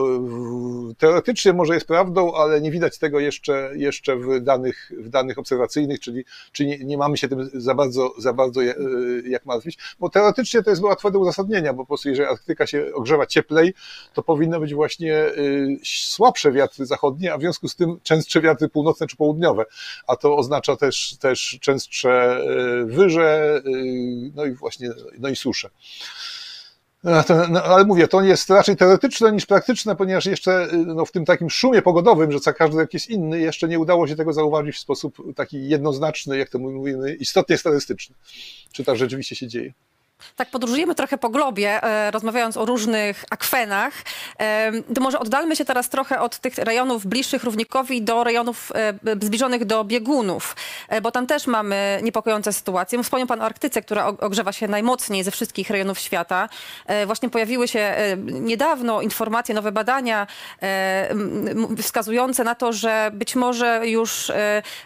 y, 0.92 0.96
teoretycznie 0.96 1.54
może 1.54 1.74
jest 1.74 1.88
prawdą, 1.88 2.34
ale 2.34 2.62
nie 2.62 2.72
widać 2.72 2.98
tego 2.98 3.20
jeszcze, 3.20 3.72
jeszcze 3.76 4.16
w, 4.16 4.40
danych, 4.40 4.92
w 4.98 5.10
danych 5.10 5.38
obserwacyjnych, 5.38 6.00
czyli, 6.00 6.26
czyli 6.52 6.70
nie, 6.70 6.78
nie 6.78 6.98
mamy 6.98 7.18
się 7.18 7.28
tym 7.28 7.50
za 7.54 7.76
bardzo, 7.76 8.14
za 8.18 8.34
bardzo 8.38 8.64
e, 8.64 8.76
jak 9.26 9.46
martwić, 9.46 9.78
bo 10.00 10.10
teoretycznie 10.10 10.64
to 10.64 10.70
jest 10.70 10.82
łatwe 10.82 11.12
do 11.12 11.20
uzasadnienia, 11.20 11.74
bo 11.74 11.84
po 11.84 11.88
prostu 11.88 12.10
jeżeli 12.10 12.30
Arktyka 12.30 12.68
się 12.68 12.86
ogrzewa 12.94 13.26
cieplej, 13.26 13.74
to 14.14 14.24
powinno 14.24 14.60
być 14.60 14.74
właśnie 14.74 15.16
e, 15.16 15.32
słabsze 15.84 16.52
wiatry 16.52 16.86
zachodnie, 16.86 17.34
a 17.34 17.38
w 17.38 17.42
związku 17.42 17.68
z 17.68 17.76
tym 17.76 18.00
częstsze 18.04 18.42
wiatry 18.42 18.70
północne 18.70 19.08
czy 19.08 19.16
południowe, 19.16 19.66
a 20.08 20.16
to 20.16 20.38
oznacza 20.38 20.76
też, 20.76 21.18
też 21.20 21.58
częstsze 21.62 22.10
e, 22.12 22.86
wyże, 22.86 23.62
no 24.36 24.46
i 24.46 24.52
właśnie, 24.52 24.90
no 25.20 25.30
i 25.30 25.36
susze. 25.36 25.70
No, 27.50 27.64
ale 27.64 27.86
mówię, 27.86 28.08
to 28.08 28.22
jest 28.22 28.50
raczej 28.50 28.76
teoretyczne 28.76 29.32
niż 29.32 29.46
praktyczne, 29.46 29.96
ponieważ 29.96 30.26
jeszcze 30.26 30.68
no, 30.86 31.06
w 31.06 31.12
tym 31.12 31.26
takim 31.26 31.50
szumie 31.50 31.82
pogodowym, 31.82 32.32
że 32.32 32.54
każdy 32.54 32.78
rok 32.78 32.94
jest 32.94 33.10
inny, 33.10 33.40
jeszcze 33.40 33.68
nie 33.68 33.80
udało 33.80 34.08
się 34.08 34.16
tego 34.16 34.34
zauważyć 34.34 34.76
w 34.76 34.80
sposób 34.80 35.36
taki 35.36 35.70
jednoznaczny, 35.70 36.38
jak 36.38 36.50
to 36.50 36.60
mówimy, 36.60 37.16
istotnie 37.16 37.58
statystyczny. 37.58 38.16
Czy 38.72 38.84
tak 38.84 38.98
rzeczywiście 38.98 39.36
się 39.36 39.48
dzieje? 39.48 39.74
Tak 40.36 40.50
podróżujemy 40.50 40.96
trochę 40.96 41.18
po 41.18 41.30
globie, 41.30 41.84
e, 41.84 42.12
rozmawiając 42.12 42.58
o 42.58 42.66
różnych 42.66 43.26
akwenach. 43.30 43.94
E, 44.40 44.72
to 44.96 45.02
może 45.02 45.20
oddalmy 45.20 45.56
się 45.56 45.66
teraz 45.66 45.90
trochę 45.90 46.20
od 46.20 46.38
tych 46.40 46.58
rejonów 46.58 47.06
bliższych 47.06 47.44
równikowi 47.44 48.02
do 48.02 48.24
rejonów 48.24 48.72
e, 48.76 48.94
zbliżonych 49.26 49.66
do 49.66 49.84
biegunów, 49.84 50.56
bo 51.02 51.12
tam 51.12 51.28
też 51.28 51.48
mamy 51.48 52.00
niepokojące 52.04 52.54
sytuacje. 52.54 53.04
Wspomniał 53.04 53.28
Pan 53.28 53.42
o 53.42 53.44
Arktyce, 53.44 53.82
która 53.82 54.08
ogrzewa 54.08 54.52
się 54.52 54.68
najmocniej 54.68 55.24
ze 55.24 55.32
wszystkich 55.32 55.70
rejonów 55.70 56.00
świata. 56.00 56.50
Właśnie 57.06 57.30
pojawiły 57.30 57.68
się 57.68 57.96
niedawno 58.24 59.02
informacje, 59.02 59.56
nowe 59.56 59.72
badania 59.72 60.28
wskazujące 61.82 62.44
na 62.44 62.56
to, 62.56 62.74
że 62.74 63.12
być 63.14 63.36
może 63.36 63.82
już 63.88 64.32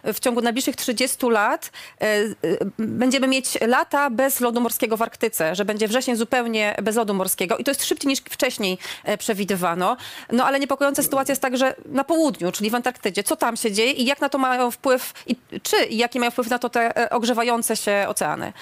w 0.03 0.19
ciągu 0.19 0.41
najbliższych 0.41 0.75
30 0.75 1.29
lat 1.29 1.71
będziemy 2.77 3.27
mieć 3.27 3.61
lata 3.61 4.09
bez 4.09 4.39
lodu 4.39 4.61
morskiego 4.61 4.97
w 4.97 5.01
Arktyce. 5.01 5.20
Arktyce, 5.21 5.55
że 5.55 5.65
będzie 5.65 5.87
wrzesień 5.87 6.15
zupełnie 6.15 6.75
bez 6.83 6.95
lodu 6.95 7.13
morskiego 7.13 7.57
i 7.57 7.63
to 7.63 7.71
jest 7.71 7.85
szybciej 7.85 8.09
niż 8.09 8.19
wcześniej 8.19 8.77
e, 9.03 9.17
przewidywano. 9.17 9.97
No 10.31 10.45
ale 10.45 10.59
niepokojąca 10.59 11.03
sytuacja 11.03 11.31
jest 11.31 11.41
także 11.41 11.75
na 11.85 12.03
południu, 12.03 12.51
czyli 12.51 12.69
w 12.69 12.75
Antarktydzie. 12.75 13.23
Co 13.23 13.35
tam 13.35 13.57
się 13.57 13.71
dzieje 13.71 13.91
i 13.91 14.05
jak 14.05 14.21
na 14.21 14.29
to 14.29 14.37
mają 14.37 14.71
wpływ, 14.71 15.13
i 15.27 15.35
czy 15.63 15.85
i 15.85 15.97
jaki 15.97 16.19
mają 16.19 16.31
wpływ 16.31 16.49
na 16.49 16.59
to 16.59 16.69
te 16.69 16.97
e, 16.97 17.09
ogrzewające 17.09 17.75
się 17.75 18.05
oceany? 18.07 18.53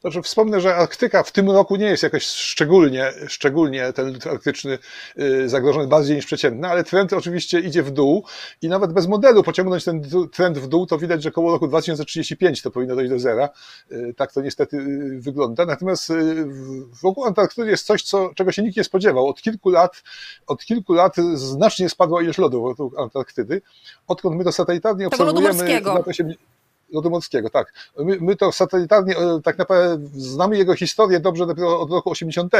Znaczy 0.00 0.22
wspomnę, 0.22 0.60
że 0.60 0.76
Arktyka 0.76 1.22
w 1.22 1.32
tym 1.32 1.50
roku 1.50 1.76
nie 1.76 1.86
jest 1.86 2.02
jakoś 2.02 2.26
szczególnie, 2.26 3.12
szczególnie 3.28 3.92
ten 3.92 4.18
arktyczny 4.30 4.78
y, 5.18 5.48
zagrożony 5.48 5.86
bardziej 5.86 6.16
niż 6.16 6.26
przeciętny, 6.26 6.68
ale 6.68 6.84
trend 6.84 7.12
oczywiście 7.12 7.60
idzie 7.60 7.82
w 7.82 7.90
dół 7.90 8.24
i 8.62 8.68
nawet 8.68 8.92
bez 8.92 9.06
modelu 9.06 9.42
pociągnąć 9.42 9.84
ten 9.84 10.02
trend 10.32 10.58
w 10.58 10.68
dół, 10.68 10.86
to 10.86 10.98
widać, 10.98 11.22
że 11.22 11.30
koło 11.30 11.52
roku 11.52 11.68
2035 11.68 12.62
to 12.62 12.70
powinno 12.70 12.94
dojść 12.94 13.10
do 13.10 13.18
zera. 13.18 13.48
Y, 13.92 14.14
tak 14.16 14.32
to 14.32 14.40
niestety 14.40 14.76
y, 14.76 15.20
wygląda. 15.20 15.66
Natomiast 15.66 16.12
wokół 17.02 17.24
Antarktydy 17.24 17.70
jest 17.70 17.86
coś, 17.86 18.02
co, 18.02 18.30
czego 18.34 18.52
się 18.52 18.62
nikt 18.62 18.76
nie 18.76 18.84
spodziewał. 18.84 19.28
Od 19.28 19.42
kilku 19.42 19.70
lat, 19.70 20.02
od 20.46 20.64
kilku 20.64 20.92
lat 20.92 21.16
znacznie 21.34 21.88
spadła 21.88 22.22
ilość 22.22 22.38
lodu 22.38 22.62
wokół 22.62 22.92
Antarktydy. 22.98 23.62
Odkąd 24.06 24.36
my 24.36 24.44
to 24.44 24.52
satelitarnie 24.52 25.06
obserwujemy, 25.06 25.48
lodu 25.48 25.58
morskiego, 25.58 26.04
tak. 27.50 27.72
My, 27.98 28.18
my, 28.20 28.36
to 28.36 28.52
satelitarnie 28.52 29.16
e, 29.16 29.40
tak 29.44 29.58
naprawdę 29.58 30.08
znamy 30.12 30.58
jego 30.58 30.74
historię 30.74 31.20
dobrze 31.20 31.46
dopiero 31.46 31.80
od 31.80 31.90
roku 31.90 32.10
80, 32.10 32.52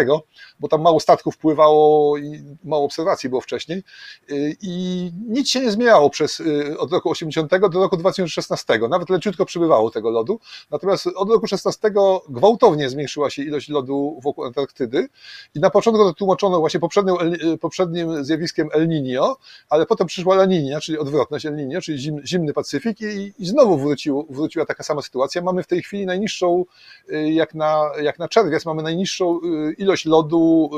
bo 0.60 0.68
tam 0.68 0.82
mało 0.82 1.00
statków 1.00 1.36
pływało 1.36 2.18
i 2.18 2.44
mało 2.64 2.84
obserwacji 2.84 3.28
było 3.28 3.40
wcześniej. 3.40 3.78
E, 3.78 4.34
i 4.62 5.12
nic 5.28 5.48
się 5.48 5.60
nie 5.60 5.70
zmieniało 5.70 6.10
przez, 6.10 6.40
e, 6.40 6.78
od 6.78 6.92
roku 6.92 7.10
80 7.10 7.50
do 7.68 7.80
roku 7.80 7.96
2016, 7.96 8.78
nawet 8.90 9.10
leciutko 9.10 9.44
przybywało 9.44 9.90
tego 9.90 10.10
lodu, 10.10 10.40
natomiast 10.70 11.06
od 11.06 11.30
roku 11.30 11.46
16 11.46 11.90
gwałtownie 12.28 12.88
zmniejszyła 12.88 13.30
się 13.30 13.42
ilość 13.42 13.68
lodu 13.68 14.20
wokół 14.22 14.44
Antarktydy. 14.44 15.08
I 15.54 15.60
na 15.60 15.70
początku 15.70 16.04
to 16.04 16.14
tłumaczono 16.14 16.58
właśnie 16.60 16.80
poprzednim, 16.80 17.16
poprzednim 17.60 18.24
zjawiskiem 18.24 18.68
El 18.72 18.88
Niño, 18.88 19.34
ale 19.68 19.86
potem 19.86 20.06
przyszła 20.06 20.34
La 20.34 20.46
Niña, 20.46 20.80
czyli 20.80 20.98
odwrotność 20.98 21.46
El 21.46 21.56
Niño, 21.56 21.80
czyli 21.80 21.98
zim, 21.98 22.26
zimny 22.26 22.52
Pacyfik 22.52 23.00
i, 23.00 23.32
i 23.38 23.46
znowu 23.46 23.78
wróciło 23.78 24.19
wróciła 24.30 24.66
taka 24.66 24.82
sama 24.82 25.02
sytuacja. 25.02 25.42
Mamy 25.42 25.62
w 25.62 25.66
tej 25.66 25.82
chwili 25.82 26.06
najniższą, 26.06 26.64
y, 27.12 27.30
jak 27.30 27.54
na, 27.54 27.90
jak 28.02 28.18
na 28.18 28.28
czerwiec, 28.28 28.66
mamy 28.66 28.82
najniższą 28.82 29.40
y, 29.44 29.72
ilość 29.78 30.06
lodu 30.06 30.70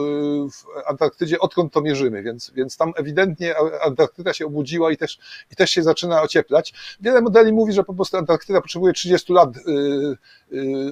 y, 0.47 0.51
w 0.51 0.89
Antarktydzie, 0.89 1.39
odkąd 1.39 1.73
to 1.73 1.81
mierzymy, 1.81 2.23
więc, 2.23 2.51
więc 2.51 2.77
tam 2.77 2.93
ewidentnie 2.97 3.55
Antarktyda 3.87 4.33
się 4.33 4.47
obudziła 4.47 4.93
i 4.93 4.97
też, 4.97 5.19
i 5.51 5.57
też 5.57 5.71
się 5.71 5.83
zaczyna 5.83 6.23
ocieplać. 6.23 6.75
Wiele 7.01 7.21
modeli 7.21 7.53
mówi, 7.53 7.73
że 7.73 7.85
po 7.85 7.95
prostu 7.95 8.17
Antarktyda 8.17 8.61
potrzebuje 8.61 8.93
30 8.93 9.33
lat 9.33 9.49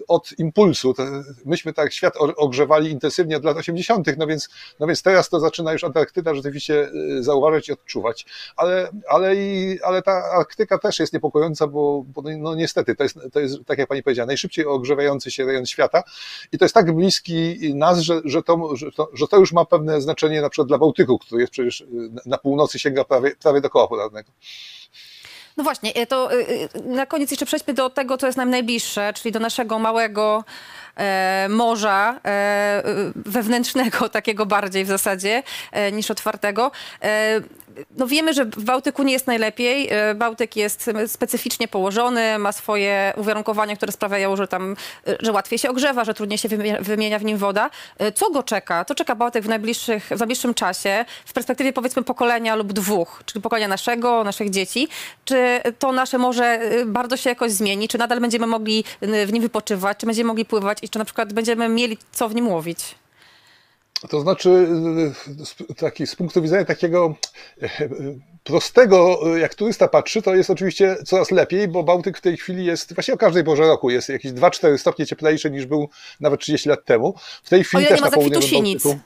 od 0.09 0.39
impulsu. 0.39 0.95
Myśmy 1.45 1.73
tak 1.73 1.93
świat 1.93 2.15
ogrzewali 2.37 2.91
intensywnie 2.91 3.37
od 3.37 3.45
lat 3.45 3.57
80., 3.57 4.07
no 4.19 4.27
więc, 4.27 4.49
no 4.81 4.87
więc 4.87 5.03
teraz 5.03 5.29
to 5.29 5.41
zaczyna 5.41 5.73
już 5.73 5.85
Antarktyda 5.85 6.35
rzeczywiście 6.35 6.91
zauważyć 7.21 7.69
i 7.69 7.73
odczuwać. 7.73 8.27
Ale, 8.57 8.91
ale, 9.09 9.37
i, 9.37 9.79
ale 9.83 10.03
ta 10.03 10.13
Arktyka 10.13 10.79
też 10.79 10.99
jest 10.99 11.13
niepokojąca, 11.13 11.67
bo, 11.67 12.05
bo 12.07 12.23
no 12.41 12.55
niestety, 12.55 12.95
to 12.95 13.03
jest, 13.03 13.19
to 13.33 13.41
jest, 13.41 13.57
tak 13.67 13.79
jak 13.79 13.89
pani 13.89 14.03
powiedziała, 14.03 14.27
najszybciej 14.27 14.67
ogrzewający 14.67 15.31
się 15.31 15.45
rejon 15.45 15.67
świata 15.67 16.03
i 16.53 16.59
to 16.59 16.65
jest 16.65 16.75
tak 16.75 16.95
bliski 16.95 17.75
nas, 17.75 17.99
że, 17.99 18.21
że, 18.25 18.43
to, 18.43 18.77
że, 18.77 18.93
to, 18.93 19.11
że 19.15 19.29
to 19.29 19.37
już 19.37 19.53
ma 19.53 19.65
pewne 19.65 20.01
znaczenie 20.01 20.43
na 20.43 20.51
przykład 20.51 20.69
dla 20.69 20.79
Bałtyku, 20.79 21.19
który 21.19 21.41
jest 21.41 21.53
przecież 21.53 21.85
na 22.27 22.39
północy 22.39 22.79
sięga 22.79 23.05
prawie, 23.05 23.37
prawie 23.37 23.61
do 23.61 23.71
koła 23.71 23.89
polarnego. 23.89 24.33
No 25.57 25.65
właśnie, 25.65 25.95
e, 25.95 26.07
to 26.07 26.33
e, 26.33 26.37
e, 26.75 26.81
na 26.83 27.07
koniec 27.07 27.31
jeszcze 27.31 27.47
przejdźmy 27.47 27.75
do 27.75 27.91
tego, 27.91 28.19
co 28.19 28.27
jest 28.27 28.39
nam 28.39 28.51
najbliższe, 28.51 29.13
czyli 29.13 29.33
do 29.33 29.41
naszego 29.41 29.79
małego 29.79 30.45
morza 31.49 32.21
e, 32.25 32.83
wewnętrznego, 33.17 34.09
takiego 34.19 34.47
bardziej 34.47 34.85
w 34.85 34.89
zasadzie 34.89 35.43
e, 35.73 35.93
niż 35.93 36.11
otwartego. 36.11 36.71
no 37.97 38.07
wiemy, 38.07 38.35
że 38.35 38.45
w 38.45 38.65
Bałtyku 38.65 39.03
nie 39.03 39.13
jest 39.13 39.27
najlepiej. 39.27 39.91
Bałtyk 40.15 40.57
jest 40.57 40.91
specyficznie 41.07 41.69
położony, 41.69 42.39
ma 42.39 42.53
swoje 42.53 43.13
uwarunkowania, 43.17 43.77
które 43.77 43.93
sprawiają, 43.93 44.37
że 44.37 44.49
tam, 44.49 44.77
że 45.21 45.33
łatwiej 45.33 45.59
się 45.59 45.71
ogrzewa, 45.71 46.05
że 46.05 46.15
trudniej 46.15 46.39
się 46.39 46.49
wymienia 46.81 47.19
w 47.19 47.25
nim 47.25 47.39
woda. 47.39 47.71
Co 48.15 48.31
go 48.31 48.43
czeka? 48.43 48.85
Co 48.85 48.95
czeka 48.95 49.15
Bałtyk 49.15 49.45
w, 49.45 49.49
najbliższych, 49.49 50.05
w 50.05 50.19
najbliższym 50.19 50.55
czasie, 50.55 51.05
w 51.27 51.33
perspektywie 51.33 51.73
powiedzmy 51.73 52.03
pokolenia 52.03 52.55
lub 52.55 52.73
dwóch, 52.73 53.23
czyli 53.27 53.43
pokolenia 53.43 53.69
naszego, 53.69 54.25
naszych 54.25 54.51
dzieci? 54.51 54.89
Czy 55.25 55.61
to 55.79 55.93
nasze 55.93 56.19
morze 56.19 56.61
bardzo 56.87 57.17
się 57.17 57.31
jakoś 57.31 57.53
zmieni? 57.53 57.89
Czy 57.89 57.99
nadal 57.99 58.21
będziemy 58.21 58.47
mogli 58.47 58.85
w 59.27 59.33
nim 59.33 59.43
wypoczywać? 59.43 59.99
Czy 59.99 60.07
będziemy 60.07 60.29
mogli 60.29 60.45
pływać? 60.45 60.81
i 60.83 60.89
czy 60.91 60.99
na 60.99 61.05
przykład 61.05 61.33
będziemy 61.33 61.69
mieli 61.69 61.99
co 62.13 62.29
w 62.29 62.35
nim 62.35 62.49
łowić? 62.49 62.95
To 64.09 64.21
znaczy, 64.21 64.69
taki, 65.77 66.07
z 66.07 66.17
punktu 66.17 66.43
widzenia 66.43 66.65
takiego 66.65 67.15
e, 67.63 67.69
prostego, 68.45 69.21
jak 69.37 69.55
turysta 69.55 69.89
patrzy, 69.89 70.23
to 70.23 70.35
jest 70.35 70.51
oczywiście 70.51 70.97
coraz 71.07 71.31
lepiej, 71.31 71.69
bo 71.69 71.83
Bałtyk 71.83 72.19
w 72.19 72.21
tej 72.21 72.37
chwili 72.37 72.65
jest, 72.65 72.95
właściwie 72.95 73.15
o 73.15 73.19
każdej 73.19 73.45
porze 73.45 73.63
roku 73.63 73.91
jest 73.91 74.09
jakieś 74.09 74.33
2-4 74.33 74.79
stopnie 74.79 75.07
cieplejszy 75.07 75.51
niż 75.51 75.67
był 75.67 75.89
nawet 76.21 76.41
30 76.41 76.69
lat 76.69 76.85
temu. 76.85 77.15
W 77.43 77.49
tej 77.51 77.65
chwili 77.65 77.87
też 77.87 78.01
na 78.01 78.11
południowym 78.11 78.51
Bałtyku... 78.51 78.99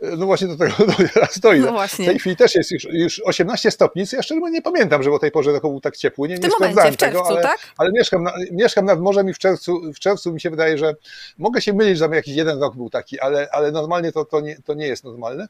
No 0.00 0.26
właśnie 0.26 0.48
do 0.48 0.56
tego 0.56 0.74
teraz 1.14 1.38
dojdę. 1.38 1.72
No 1.72 1.88
w 1.88 1.96
tej 1.96 2.18
chwili 2.18 2.36
też 2.36 2.54
jest 2.54 2.70
już, 2.70 2.84
już 2.84 3.22
18 3.24 3.70
stopni, 3.70 4.06
co 4.06 4.16
ja 4.16 4.22
szczerze 4.22 4.40
nie 4.40 4.62
pamiętam, 4.62 5.02
że 5.02 5.10
o 5.10 5.18
tej 5.18 5.30
porze 5.30 5.52
roku 5.52 5.70
był 5.70 5.80
tak 5.80 5.96
ciepły. 5.96 6.28
Nie, 6.28 6.34
nie 6.34 6.38
w 6.38 6.42
tym 6.42 6.50
momencie, 6.50 6.92
w 6.92 6.96
czerwcu, 6.96 7.18
tego, 7.18 7.26
ale, 7.26 7.42
tak? 7.42 7.58
ale 7.76 7.92
mieszkam, 7.92 8.22
na, 8.22 8.32
mieszkam 8.52 8.84
nad 8.84 9.00
morzem 9.00 9.28
i 9.28 9.34
w 9.34 9.38
czerwcu, 9.38 9.92
w 9.92 9.98
czerwcu 9.98 10.32
mi 10.32 10.40
się 10.40 10.50
wydaje, 10.50 10.78
że 10.78 10.94
mogę 11.38 11.60
się 11.60 11.72
mylić, 11.72 11.98
że 11.98 12.08
jakiś 12.12 12.36
jeden 12.36 12.60
rok 12.60 12.76
był 12.76 12.90
taki, 12.90 13.20
ale, 13.20 13.48
ale 13.52 13.72
normalnie 13.72 14.12
to, 14.12 14.24
to, 14.24 14.40
nie, 14.40 14.56
to 14.64 14.74
nie 14.74 14.86
jest 14.86 15.04
normalne. 15.04 15.48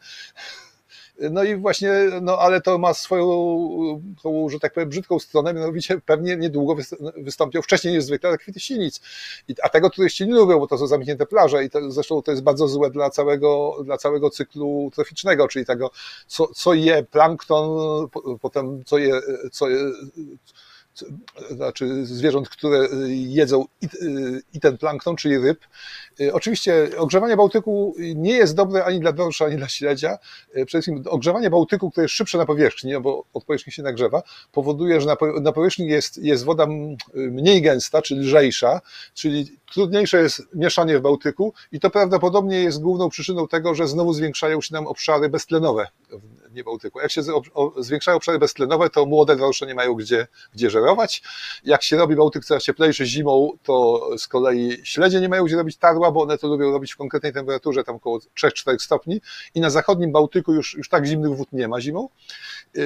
No 1.30 1.44
i 1.44 1.56
właśnie, 1.56 1.92
no 2.22 2.38
ale 2.38 2.60
to 2.60 2.78
ma 2.78 2.94
swoją, 2.94 3.26
tą, 4.22 4.48
że 4.48 4.60
tak 4.60 4.72
powiem, 4.72 4.88
brzydką 4.88 5.18
stronę, 5.18 5.54
mianowicie 5.54 6.00
pewnie 6.06 6.36
niedługo 6.36 6.76
wystąpią 7.16 7.62
wcześniej 7.62 7.94
niż 7.94 8.04
zwykle 8.04 8.38
kwity 8.38 8.60
sinic. 8.60 9.00
A 9.62 9.68
tego 9.68 9.90
turyści 9.90 10.26
nie 10.26 10.34
lubią, 10.34 10.58
bo 10.58 10.66
to 10.66 10.78
są 10.78 10.86
zamknięte 10.86 11.26
plaże 11.26 11.64
i 11.64 11.70
to, 11.70 11.90
zresztą 11.90 12.22
to 12.22 12.30
jest 12.30 12.42
bardzo 12.42 12.68
złe 12.68 12.90
dla 12.90 13.10
całego, 13.10 13.76
dla 13.84 13.96
całego 13.96 14.30
cyklu 14.30 14.90
troficznego, 14.94 15.48
czyli 15.48 15.66
tego, 15.66 15.90
co, 16.26 16.46
co 16.46 16.74
je 16.74 17.02
plankton, 17.02 17.78
potem 18.40 18.84
co 18.84 18.98
je, 18.98 19.20
co 19.52 19.68
je 19.68 19.78
znaczy 21.50 22.06
zwierząt, 22.06 22.48
które 22.48 22.88
jedzą 23.08 23.64
i, 23.82 23.86
i 24.52 24.60
ten 24.60 24.78
plankton, 24.78 25.16
czyli 25.16 25.38
ryb, 25.38 25.58
Y, 26.20 26.32
oczywiście 26.32 26.88
ogrzewanie 26.96 27.36
Bałtyku 27.36 27.94
nie 27.98 28.32
jest 28.32 28.54
dobre 28.54 28.84
ani 28.84 29.00
dla 29.00 29.12
dorsza, 29.12 29.44
ani 29.44 29.56
dla 29.56 29.68
śledzia. 29.68 30.18
Y, 30.56 30.66
przede 30.66 30.66
wszystkim 30.66 31.04
ogrzewanie 31.06 31.50
Bałtyku, 31.50 31.90
które 31.90 32.04
jest 32.04 32.14
szybsze 32.14 32.38
na 32.38 32.46
powierzchni, 32.46 32.92
no 32.92 33.00
bo 33.00 33.24
od 33.34 33.44
powierzchni 33.44 33.72
się 33.72 33.82
nagrzewa, 33.82 34.22
powoduje, 34.52 35.00
że 35.00 35.16
na 35.40 35.52
powierzchni 35.52 35.88
jest, 35.88 36.18
jest 36.18 36.44
woda 36.44 36.66
mniej 37.14 37.62
gęsta, 37.62 38.02
czy 38.02 38.14
lżejsza, 38.14 38.80
czyli 39.14 39.58
trudniejsze 39.72 40.22
jest 40.22 40.42
mieszanie 40.54 40.98
w 40.98 41.02
Bałtyku 41.02 41.52
i 41.72 41.80
to 41.80 41.90
prawdopodobnie 41.90 42.62
jest 42.62 42.82
główną 42.82 43.08
przyczyną 43.08 43.48
tego, 43.48 43.74
że 43.74 43.88
znowu 43.88 44.12
zwiększają 44.12 44.60
się 44.60 44.74
nam 44.74 44.86
obszary 44.86 45.28
beztlenowe 45.28 45.86
w 46.10 46.54
nie 46.56 46.64
Bałtyku. 46.64 47.00
Jak 47.00 47.10
się 47.10 47.22
zwiększają 47.78 48.16
obszary 48.16 48.38
beztlenowe, 48.38 48.90
to 48.90 49.06
młode 49.06 49.36
dorsze 49.36 49.66
nie 49.66 49.74
mają 49.74 49.94
gdzie, 49.94 50.26
gdzie 50.54 50.70
żerować. 50.70 51.22
Jak 51.64 51.82
się 51.82 51.96
robi 51.96 52.16
Bałtyk 52.16 52.44
coraz 52.44 52.62
cieplejszy 52.62 53.06
zimą, 53.06 53.50
to 53.62 54.08
z 54.18 54.28
kolei 54.28 54.80
śledzie 54.84 55.20
nie 55.20 55.28
mają 55.28 55.44
gdzie 55.44 55.56
robić 55.56 55.76
tarła, 55.76 56.10
bo 56.12 56.22
one 56.22 56.38
to 56.38 56.48
lubią 56.48 56.70
robić 56.70 56.92
w 56.92 56.96
konkretnej 56.96 57.32
temperaturze, 57.32 57.84
tam 57.84 57.96
około 57.96 58.18
3-4 58.18 58.78
stopni 58.78 59.20
i 59.54 59.60
na 59.60 59.70
zachodnim 59.70 60.12
Bałtyku 60.12 60.52
już, 60.52 60.74
już 60.74 60.88
tak 60.88 61.06
zimnych 61.06 61.36
wód 61.36 61.48
nie 61.52 61.68
ma 61.68 61.80
zimą. 61.80 62.08
Yy, 62.74 62.84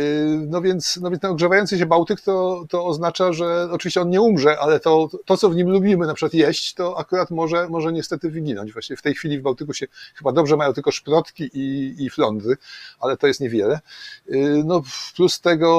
no 0.49 0.60
więc, 0.60 0.99
no 1.02 1.10
więc 1.10 1.22
ten 1.22 1.30
ogrzewający 1.30 1.78
się 1.78 1.87
Bałtyk 1.87 2.20
to, 2.20 2.64
to 2.68 2.87
oznacza, 2.87 3.32
że 3.32 3.68
oczywiście 3.70 4.00
on 4.00 4.10
nie 4.10 4.20
umrze, 4.20 4.58
ale 4.58 4.80
to, 4.80 5.08
to, 5.25 5.37
co 5.37 5.50
w 5.50 5.56
nim 5.56 5.70
lubimy 5.70 6.06
na 6.06 6.14
przykład 6.14 6.34
jeść, 6.34 6.69
to 6.74 6.98
akurat 6.98 7.30
może, 7.30 7.68
może 7.68 7.92
niestety 7.92 8.30
wyginąć. 8.30 8.72
Właśnie 8.72 8.96
w 8.96 9.02
tej 9.02 9.14
chwili 9.14 9.38
w 9.38 9.42
Bałtyku 9.42 9.74
się 9.74 9.86
chyba 10.14 10.32
dobrze 10.32 10.56
mają 10.56 10.72
tylko 10.72 10.90
szprotki 10.92 11.50
i, 11.52 11.94
i 12.04 12.10
flądry, 12.10 12.56
ale 13.00 13.16
to 13.16 13.26
jest 13.26 13.40
niewiele. 13.40 13.80
Yy, 14.26 14.62
no 14.64 14.82
plus 15.16 15.40
tego 15.40 15.70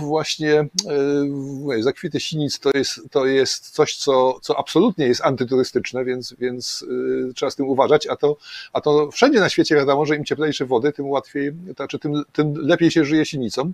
właśnie 0.00 0.68
yy, 1.68 1.82
zakwity 1.82 2.20
sinic 2.20 2.58
to 2.58 2.70
jest, 2.74 3.00
to 3.10 3.26
jest 3.26 3.70
coś, 3.70 3.96
co, 3.96 4.38
co 4.42 4.58
absolutnie 4.58 5.06
jest 5.06 5.24
antyturystyczne, 5.24 6.04
więc, 6.04 6.34
więc 6.38 6.84
Y, 7.28 7.34
trzeba 7.34 7.50
z 7.50 7.56
tym 7.56 7.66
uważać, 7.66 8.06
a 8.06 8.16
to, 8.16 8.36
a 8.72 8.80
to 8.80 9.10
wszędzie 9.10 9.40
na 9.40 9.48
świecie 9.48 9.74
wiadomo, 9.74 10.06
że 10.06 10.16
im 10.16 10.24
cieplejsze 10.24 10.66
wody, 10.66 10.92
tym 10.92 11.10
łatwiej, 11.10 11.52
to 11.52 11.72
znaczy 11.74 11.98
tym, 11.98 12.22
tym 12.32 12.54
lepiej 12.56 12.90
się 12.90 13.04
żyje 13.04 13.24
sinicą. 13.24 13.72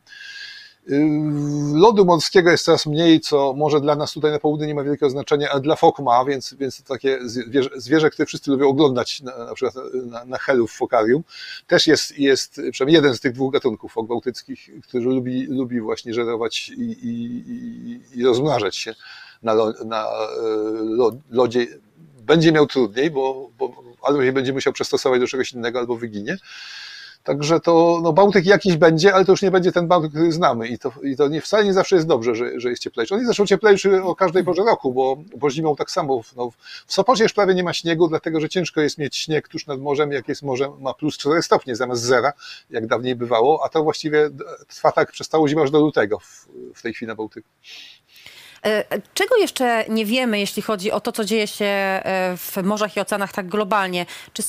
Lodu 1.75 2.05
morskiego 2.05 2.51
jest 2.51 2.65
coraz 2.65 2.87
mniej, 2.87 3.21
co 3.21 3.55
może 3.57 3.81
dla 3.81 3.97
nas 3.97 4.13
tutaj 4.13 4.33
na 4.33 4.39
południu 4.39 4.67
nie 4.67 4.75
ma 4.75 4.85
wielkiego 4.85 5.11
znaczenia, 5.11 5.51
ale 5.51 5.61
dla 5.61 5.77
fok 5.77 5.99
ma, 5.99 6.25
więc, 6.25 6.55
więc 6.55 6.83
to 6.83 6.95
takie 6.95 7.19
zwierzę, 7.23 7.71
zwierzę, 7.77 8.11
które 8.11 8.27
wszyscy 8.27 8.51
lubią 8.51 8.69
oglądać, 8.69 9.21
na, 9.23 9.39
na 9.39 9.55
przykład 9.55 9.85
na, 10.07 10.25
na 10.25 10.39
helu 10.39 10.67
w 10.67 10.73
fokarium, 10.73 11.23
też 11.67 11.87
jest, 11.87 12.19
jest 12.19 12.61
przynajmniej 12.73 12.95
jeden 12.95 13.15
z 13.15 13.21
tych 13.21 13.33
dwóch 13.33 13.53
gatunków 13.53 13.93
fok 13.93 14.07
bałtyckich, 14.07 14.71
który 14.89 15.05
lubi, 15.05 15.47
lubi 15.47 15.81
właśnie 15.81 16.15
żerować 16.15 16.69
i, 16.69 16.83
i, 16.83 17.43
i, 17.51 18.21
i 18.21 18.25
rozmnażać 18.25 18.77
się 18.77 18.95
na, 19.43 19.55
na 19.85 20.07
e, 20.07 20.11
lodzie 21.31 21.67
będzie 22.23 22.53
miał 22.53 22.67
trudniej, 22.67 23.11
bo, 23.11 23.51
bo 23.59 23.83
albo 24.03 24.25
się 24.25 24.33
będzie 24.33 24.53
musiał 24.53 24.73
przystosować 24.73 25.21
do 25.21 25.27
czegoś 25.27 25.53
innego, 25.53 25.79
albo 25.79 25.97
wyginie. 25.97 26.39
Także 27.25 27.61
to 27.61 28.01
no, 28.03 28.13
Bałtyk 28.13 28.47
jakiś 28.47 28.77
będzie, 28.77 29.15
ale 29.15 29.25
to 29.25 29.33
już 29.33 29.43
nie 29.43 29.51
będzie 29.51 29.73
ten 29.73 29.89
Bałtyk, 29.89 30.11
który 30.11 30.33
znamy. 30.33 30.69
I 30.69 30.79
to, 30.79 30.93
i 31.03 31.17
to 31.17 31.29
nie, 31.29 31.41
wcale 31.41 31.65
nie 31.65 31.73
zawsze 31.73 31.97
jest 31.97 32.09
dobrze, 32.09 32.35
że, 32.35 32.61
że 32.61 32.71
jest 32.71 32.83
cieplejszy. 32.83 33.15
On 33.15 33.21
jest 33.21 33.29
zresztą 33.29 33.47
cieplejszy 33.47 34.03
o 34.03 34.15
każdej 34.15 34.45
porze 34.45 34.63
roku, 34.63 34.93
bo, 34.93 35.17
bo 35.37 35.51
zimą 35.51 35.77
tak 35.77 35.91
samo. 35.91 36.21
No, 36.37 36.51
w 36.87 36.93
Sopocie 36.93 37.23
już 37.23 37.33
prawie 37.33 37.55
nie 37.55 37.63
ma 37.63 37.73
śniegu, 37.73 38.09
dlatego 38.09 38.41
że 38.41 38.49
ciężko 38.49 38.81
jest 38.81 38.99
mieć 38.99 39.17
śnieg 39.17 39.49
tuż 39.49 39.67
nad 39.67 39.81
morzem, 39.81 40.13
jak 40.13 40.29
jest 40.29 40.43
morze, 40.43 40.73
ma 40.81 40.95
plus 40.95 41.19
4 41.19 41.43
stopnie 41.43 41.77
zamiast 41.77 42.03
zera, 42.03 42.33
jak 42.71 42.87
dawniej 42.87 43.17
bywało, 43.17 43.65
a 43.65 43.69
to 43.69 43.83
właściwie 43.83 44.31
trwa 44.69 44.93
tak 44.93 45.13
przez 45.13 45.29
całą 45.29 45.49
zimę 45.49 45.63
aż 45.63 45.71
do 45.71 45.81
lutego 45.81 46.19
w, 46.19 46.49
w 46.75 46.83
tej 46.83 46.95
chwili 46.95 47.09
na 47.09 47.15
Bałtyku. 47.15 47.49
E, 48.65 48.85
Czego 49.15 49.37
jeszcze 49.37 49.85
nie 49.89 50.07
wiemy, 50.07 50.39
jeśli 50.39 50.63
chodzi 50.63 50.93
o 50.93 51.01
to, 51.01 51.13
co 51.13 51.25
dzieje 51.25 51.47
się 51.47 51.65
e, 51.65 52.37
w 52.37 52.57
morzach 52.63 52.97
i 52.97 53.01
oceanach 53.01 53.33
tak 53.33 53.49
globalnie? 53.49 54.07
Czy, 54.33 54.43
e, 54.43 54.49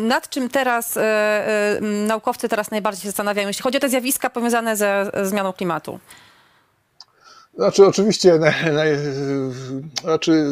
nad 0.00 0.28
czym 0.28 0.48
teraz 0.48 0.98
naukowcy 2.06 2.48
teraz 2.48 2.70
najbardziej 2.70 3.02
się 3.02 3.08
zastanawiają, 3.08 3.48
jeśli 3.48 3.62
chodzi 3.62 3.76
o 3.78 3.80
te 3.80 3.88
zjawiska 3.88 4.30
powiązane 4.30 4.76
ze 4.76 5.10
zmianą 5.22 5.52
klimatu? 5.52 5.98
Znaczy, 7.54 7.86
oczywiście, 7.86 8.38
naj, 8.38 8.72
naj, 8.72 8.96
znaczy, 10.02 10.44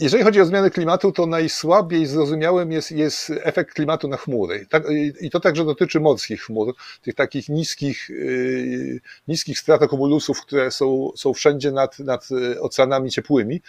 jeżeli 0.00 0.24
chodzi 0.24 0.40
o 0.40 0.44
zmianę 0.44 0.70
klimatu, 0.70 1.12
to 1.12 1.26
najsłabiej 1.26 2.06
zrozumiałym 2.06 2.72
jest, 2.72 2.92
jest 2.92 3.32
efekt 3.42 3.74
klimatu 3.74 4.08
na 4.08 4.16
chmury. 4.16 4.66
Tak, 4.70 4.84
i- 5.20 5.30
to 5.30 5.40
także 5.40 5.64
dotyczy 5.64 6.00
morskich 6.00 6.42
chmur, 6.42 6.74
tych 7.02 7.14
takich 7.14 7.48
niskich, 7.48 8.08
yy, 8.08 9.00
niskich 9.28 9.58
stratokomulusów, 9.58 10.40
które 10.40 10.70
są, 10.70 11.10
są 11.16 11.32
wszędzie 11.34 11.72
nad, 11.72 11.98
nad 11.98 12.28
y, 12.30 12.60
oceanami 12.60 13.10
ciepłymi. 13.10 13.60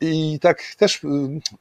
I 0.00 0.38
tak 0.40 0.62
też 0.78 1.04
y, 1.04 1.08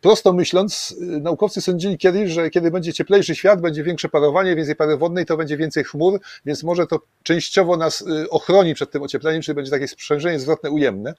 prosto 0.02 0.34
myśląc, 0.34 0.96
y, 1.02 1.06
naukowcy 1.06 1.62
sądzili 1.62 1.98
kiedyś, 1.98 2.32
że 2.32 2.50
kiedy 2.50 2.72
będzie 2.72 2.94
cieplejszy 2.94 3.36
świat, 3.36 3.62
będzie 3.62 3.84
większe 3.84 4.10
parowanie, 4.10 4.56
więcej 4.56 4.76
pary 4.76 4.98
wodnej, 4.98 5.26
to 5.26 5.38
będzie 5.38 5.58
więcej 5.58 5.84
chmur, 5.84 6.20
więc 6.46 6.64
może 6.64 6.88
to 6.88 7.00
częściowo 7.24 7.78
nas 7.78 8.02
y, 8.02 8.30
ochroni 8.30 8.74
przed 8.74 8.92
tym 8.92 9.04
ociepleniem, 9.04 9.42
czyli 9.42 9.56
będzie 9.56 9.72
takie 9.72 9.88
sprzężenie 9.88 10.40
zwrotne 10.40 10.72
ujemne. 10.72 11.14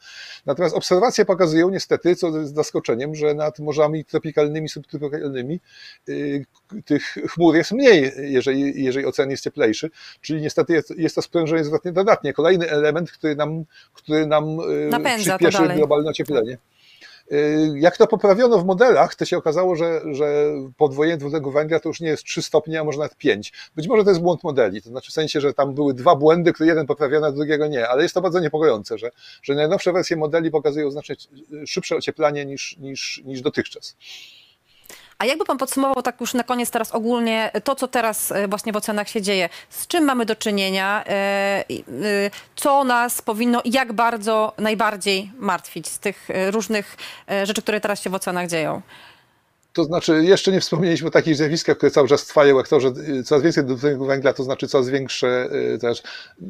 Natomiast 0.46 0.76
obserwacje 0.76 1.25
pokazują 1.25 1.70
niestety, 1.70 2.16
co 2.16 2.38
jest 2.38 2.54
zaskoczeniem, 2.54 3.14
że 3.14 3.35
nad 3.35 3.58
morzami 3.58 4.04
tropikalnymi, 4.04 4.68
subtropikalnymi 4.68 5.61
tych 6.85 7.02
chmur 7.04 7.56
jest 7.56 7.73
mniej, 7.73 8.12
jeżeli, 8.18 8.85
jeżeli 8.85 9.06
ocean 9.06 9.30
jest 9.30 9.44
cieplejszy, 9.44 9.90
czyli 10.20 10.42
niestety 10.42 10.73
jest, 10.73 10.99
jest 10.99 11.14
to 11.14 11.23
sprężenie 11.23 11.64
zwrotnie 11.64 11.92
dodatnie. 11.92 12.32
Kolejny 12.32 12.70
element, 12.70 13.12
który 13.12 13.37
nam, 13.37 13.64
który 13.92 14.26
nam 14.26 14.56
Napędza 14.90 15.38
przyspieszy 15.38 15.75
globalne 15.75 16.11
ocieplenie. 16.11 16.58
Y, 17.33 17.78
Jak 17.78 17.97
to 17.97 18.06
poprawiono 18.06 18.59
w 18.59 18.64
modelach, 18.64 19.14
to 19.14 19.25
się 19.25 19.37
okazało, 19.37 19.76
że, 19.76 20.00
że 20.12 20.52
podwojenie 20.76 21.16
dwutlenku 21.16 21.50
węgla 21.50 21.80
to 21.80 21.88
już 21.88 22.00
nie 22.00 22.09
jest 22.09 22.25
3 22.25 22.42
stopnie, 22.42 22.80
a 22.80 22.85
może 22.85 22.99
nawet 22.99 23.16
5. 23.16 23.52
Być 23.76 23.88
może 23.88 24.04
to 24.04 24.11
jest 24.11 24.23
błąd 24.23 24.45
modeli, 24.45 24.83
to 24.83 24.88
znaczy 24.88 25.11
w 25.11 25.14
sensie, 25.14 25.40
że 25.40 25.54
tam 25.54 25.75
były 25.75 25.95
dwa 25.95 26.16
błędy, 26.16 26.52
które 26.52 26.68
jeden 26.68 26.87
poprawiony, 26.87 27.26
a 27.26 27.33
drugiego 27.33 27.66
nie, 27.66 27.88
ale 27.88 28.02
jest 28.02 28.14
to 28.14 28.21
bardzo 28.21 28.40
niepokojące, 28.40 28.99
że, 28.99 29.11
że 29.42 29.54
najnowsze 29.54 29.92
wersje 29.92 30.16
modeli 30.16 30.50
pokazują 30.50 30.90
znacznie 30.90 31.16
szybsze 31.66 31.97
ocieplanie 31.97 32.47
niż, 32.47 32.76
niż, 32.78 33.23
niż 33.25 33.40
dotychczas. 33.40 33.97
A 35.18 35.25
jakby 35.25 35.44
pan 35.44 35.58
podsumował 35.58 36.02
tak 36.02 36.20
już 36.20 36.35
na 36.35 36.42
koniec 36.42 36.70
teraz 36.70 36.92
ogólnie 36.92 37.50
to, 37.64 37.75
co 37.75 37.88
teraz 37.88 38.32
e, 38.32 38.49
właśnie 38.49 38.73
w 38.73 38.76
ocenach 38.76 39.08
się 39.08 39.23
dzieje, 39.23 39.49
z 39.70 39.87
czym 39.87 40.04
mamy 40.04 40.26
do 40.26 40.37
czynienia, 40.37 41.04
e, 41.06 41.11
e, 41.11 41.64
co 42.56 42.85
nas 42.85 43.23
powinno 43.23 43.62
i 43.62 43.73
jak 43.73 43.92
bardzo 43.92 44.52
najbardziej 44.58 45.30
martwić 45.38 45.88
z 45.88 45.99
tych 45.99 46.30
e, 46.30 46.50
różnych 46.50 46.96
e, 47.30 47.46
rzeczy, 47.46 47.62
które 47.62 47.80
teraz 47.80 48.02
się 48.02 48.11
w 48.11 48.14
ocenach 48.14 48.49
dzieją? 48.49 48.82
To 49.76 49.85
znaczy, 49.85 50.25
jeszcze 50.25 50.52
nie 50.52 50.61
wspomnieliśmy 50.61 51.09
o 51.09 51.11
takich 51.11 51.37
zjawiskach, 51.37 51.76
które 51.76 51.90
cały 51.90 52.09
czas 52.09 52.26
trwają, 52.26 52.56
jak 52.56 52.68
to, 52.68 52.80
że 52.80 52.88
y, 52.88 53.25
coraz 53.25 53.45
więcej 53.45 53.64
dwutlenku 53.64 54.06
węgla, 54.06 54.33
to 54.33 54.45
znaczy 54.45 54.68
coraz 54.68 54.88
większe 54.88 55.49
y, 55.75 55.78
też, 55.78 56.02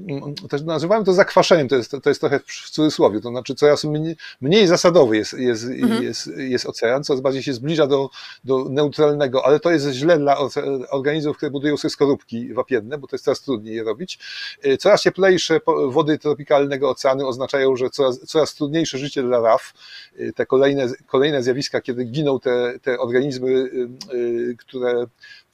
mm, 0.09 0.35
też 0.35 0.63
nazywamy 0.63 1.05
to 1.05 1.13
zakwaszeniem, 1.13 1.69
to 1.69 1.77
jest, 1.77 1.91
to 2.03 2.11
jest 2.11 2.21
trochę 2.21 2.41
w 2.47 2.71
cudzysłowie, 2.71 3.21
to 3.21 3.29
znaczy 3.29 3.55
coraz 3.55 3.85
mniej, 3.85 4.17
mniej 4.41 4.67
zasadowy 4.67 5.17
jest, 5.17 5.33
jest, 5.33 5.69
jest, 6.01 6.31
jest 6.37 6.67
ocean, 6.67 7.05
coraz 7.05 7.21
bardziej 7.21 7.43
się 7.43 7.53
zbliża 7.53 7.87
do, 7.87 8.11
do 8.45 8.65
neutralnego, 8.65 9.47
ale 9.47 9.61
to 9.61 9.71
jest 9.71 9.91
źle 9.91 10.19
dla 10.19 10.39
organizmów, 10.91 11.37
które 11.37 11.51
budują 11.51 11.77
sobie 11.77 11.91
skorupki 11.91 12.55
wapienne, 12.55 12.99
bo 12.99 13.07
to 13.07 13.17
jest 13.17 13.25
coraz 13.25 13.41
trudniej 13.41 13.77
je 13.77 13.85
robić. 13.85 14.19
Y, 14.67 14.77
Coraz 14.77 15.03
cieplejsze 15.03 15.61
wody 15.89 16.19
tropikalnego 16.19 16.91
oceanu 16.91 17.29
oznaczają, 17.29 17.77
że 17.77 17.91
coraz, 17.91 18.19
coraz 18.19 18.55
trudniejsze 18.55 18.99
życie 18.99 19.23
dla 19.23 19.41
raf, 19.41 19.75
te 20.35 20.47
kolejne, 20.47 20.89
kolejne 21.07 21.43
zjawiska, 21.43 21.81
kiedy 21.81 22.05
giną 22.05 22.41
te, 22.41 22.79
te 22.83 22.99
organizmy, 22.99 23.16
y, 23.21 23.89
y, 24.53 24.57
które 24.57 25.07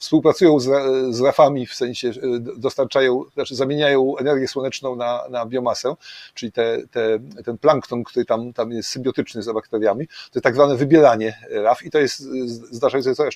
współpracują 0.03 0.59
z, 0.59 0.69
z 1.15 1.21
rafami, 1.21 1.67
w 1.67 1.73
sensie 1.73 2.07
y, 2.07 2.39
dostarczają, 2.57 3.23
znaczy 3.33 3.55
zamieniają 3.55 4.17
energię 4.17 4.47
słoneczną 4.47 4.95
na, 4.95 5.23
na 5.29 5.45
biomasę, 5.45 5.95
czyli 6.33 6.51
te, 6.51 6.77
te, 6.91 7.19
ten 7.45 7.57
plankton, 7.57 8.03
który 8.03 8.25
tam, 8.25 8.53
tam 8.53 8.71
jest 8.71 8.89
symbiotyczny 8.89 9.43
z 9.43 9.53
bakteriami, 9.53 10.07
to 10.07 10.31
jest 10.35 10.43
tak 10.43 10.55
zwane 10.55 10.75
wybielanie 10.75 11.37
raf 11.49 11.83
i 11.85 11.91
to 11.91 11.99
jest 11.99 12.21
y, 12.21 12.25
zdarza 12.47 13.01
się 13.01 13.15
coraz, 13.15 13.33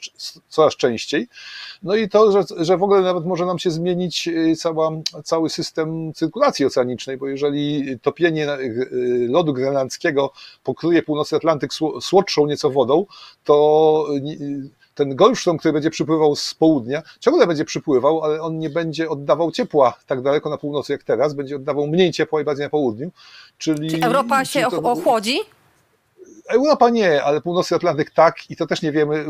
coraz 0.48 0.76
częściej. 0.76 1.28
No 1.84 1.96
i 1.96 2.10
to, 2.10 2.32
że, 2.32 2.44
że 2.58 2.78
w 2.78 2.84
ogóle 2.84 3.02
nawet 3.02 3.26
może 3.26 3.46
nam 3.46 3.60
się 3.60 3.72
zmienić 3.72 4.28
y, 4.28 4.56
cała, 4.56 4.92
cały 5.24 5.50
system 5.50 6.14
cyrkulacji 6.14 6.66
oceanicznej, 6.66 7.18
bo 7.18 7.28
jeżeli 7.28 8.00
topienie 8.00 8.48
lodu 9.30 9.54
grenlandzkiego 9.54 10.32
pokruje 10.64 11.04
północny 11.04 11.38
Atlantyk 11.38 11.74
sło- 11.74 12.02
słodszą 12.02 12.46
nieco 12.46 12.70
wodą, 12.70 13.06
to 13.44 14.08
ten 14.98 15.16
Golfstrom, 15.16 15.58
który 15.58 15.74
będzie 15.74 15.90
przypływał 15.90 16.36
z 16.36 16.54
południa, 16.54 17.04
ciągle 17.20 17.48
będzie 17.48 17.66
przypływał, 17.66 18.24
ale 18.24 18.42
on 18.42 18.60
nie 18.60 18.70
będzie 18.70 19.10
oddawał 19.10 19.52
ciepła 19.52 19.94
tak 20.08 20.22
daleko 20.22 20.50
na 20.50 20.58
północy 20.58 20.94
jak 20.94 21.04
teraz, 21.04 21.34
będzie 21.34 21.56
oddawał 21.56 21.88
mniej 21.88 22.12
ciepła 22.12 22.42
i 22.42 22.44
bardziej 22.44 22.66
na 22.66 22.70
południu. 22.70 23.12
Czyli, 23.58 23.92
Czy 23.92 24.02
Europa 24.06 24.46
się 24.46 24.62
to- 24.62 24.68
och- 24.70 24.86
ochłodzi? 24.92 25.40
Europa 26.48 26.90
nie, 26.90 27.24
ale 27.24 27.42
północny 27.42 27.78
Atlantyk 27.78 28.12
tak 28.12 28.50
i 28.50 28.56
to 28.56 28.68
też 28.68 28.82
nie 28.82 28.92
wiemy 28.92 29.26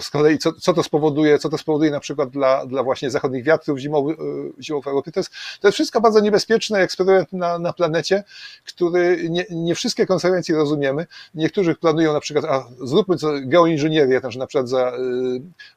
z, 0.00 0.10
kolei, 0.10 0.38
co, 0.38 0.52
co 0.52 0.74
to 0.74 0.82
spowoduje, 0.82 1.38
co 1.38 1.48
to 1.48 1.58
spowoduje 1.58 1.90
na 1.90 2.00
przykład 2.00 2.30
dla, 2.30 2.66
dla 2.66 2.82
właśnie 2.82 3.10
zachodnich 3.10 3.44
wiatrów 3.44 3.78
zimowych, 3.78 4.18
e, 4.20 4.62
zimowych 4.62 4.84
w 4.84 4.88
Europie. 4.88 5.12
To 5.12 5.20
jest, 5.20 5.30
to 5.60 5.68
jest 5.68 5.74
wszystko 5.74 6.00
bardzo 6.00 6.20
niebezpieczny 6.20 6.78
eksperyment 6.78 7.32
na, 7.32 7.58
na 7.58 7.72
planecie, 7.72 8.24
który 8.64 9.26
nie, 9.30 9.46
nie 9.50 9.74
wszystkie 9.74 10.06
konsekwencje 10.06 10.56
rozumiemy. 10.56 11.06
Niektórzy 11.34 11.74
planują 11.74 12.12
na 12.12 12.20
przykład, 12.20 12.44
a 12.44 12.64
zróbmy 12.80 13.16
co, 13.16 13.32
geoinżynierię, 13.40 14.20
znaczy 14.20 14.38
na 14.38 14.46
przykład 14.46 14.68
za, 14.68 14.88
e, 14.88 14.92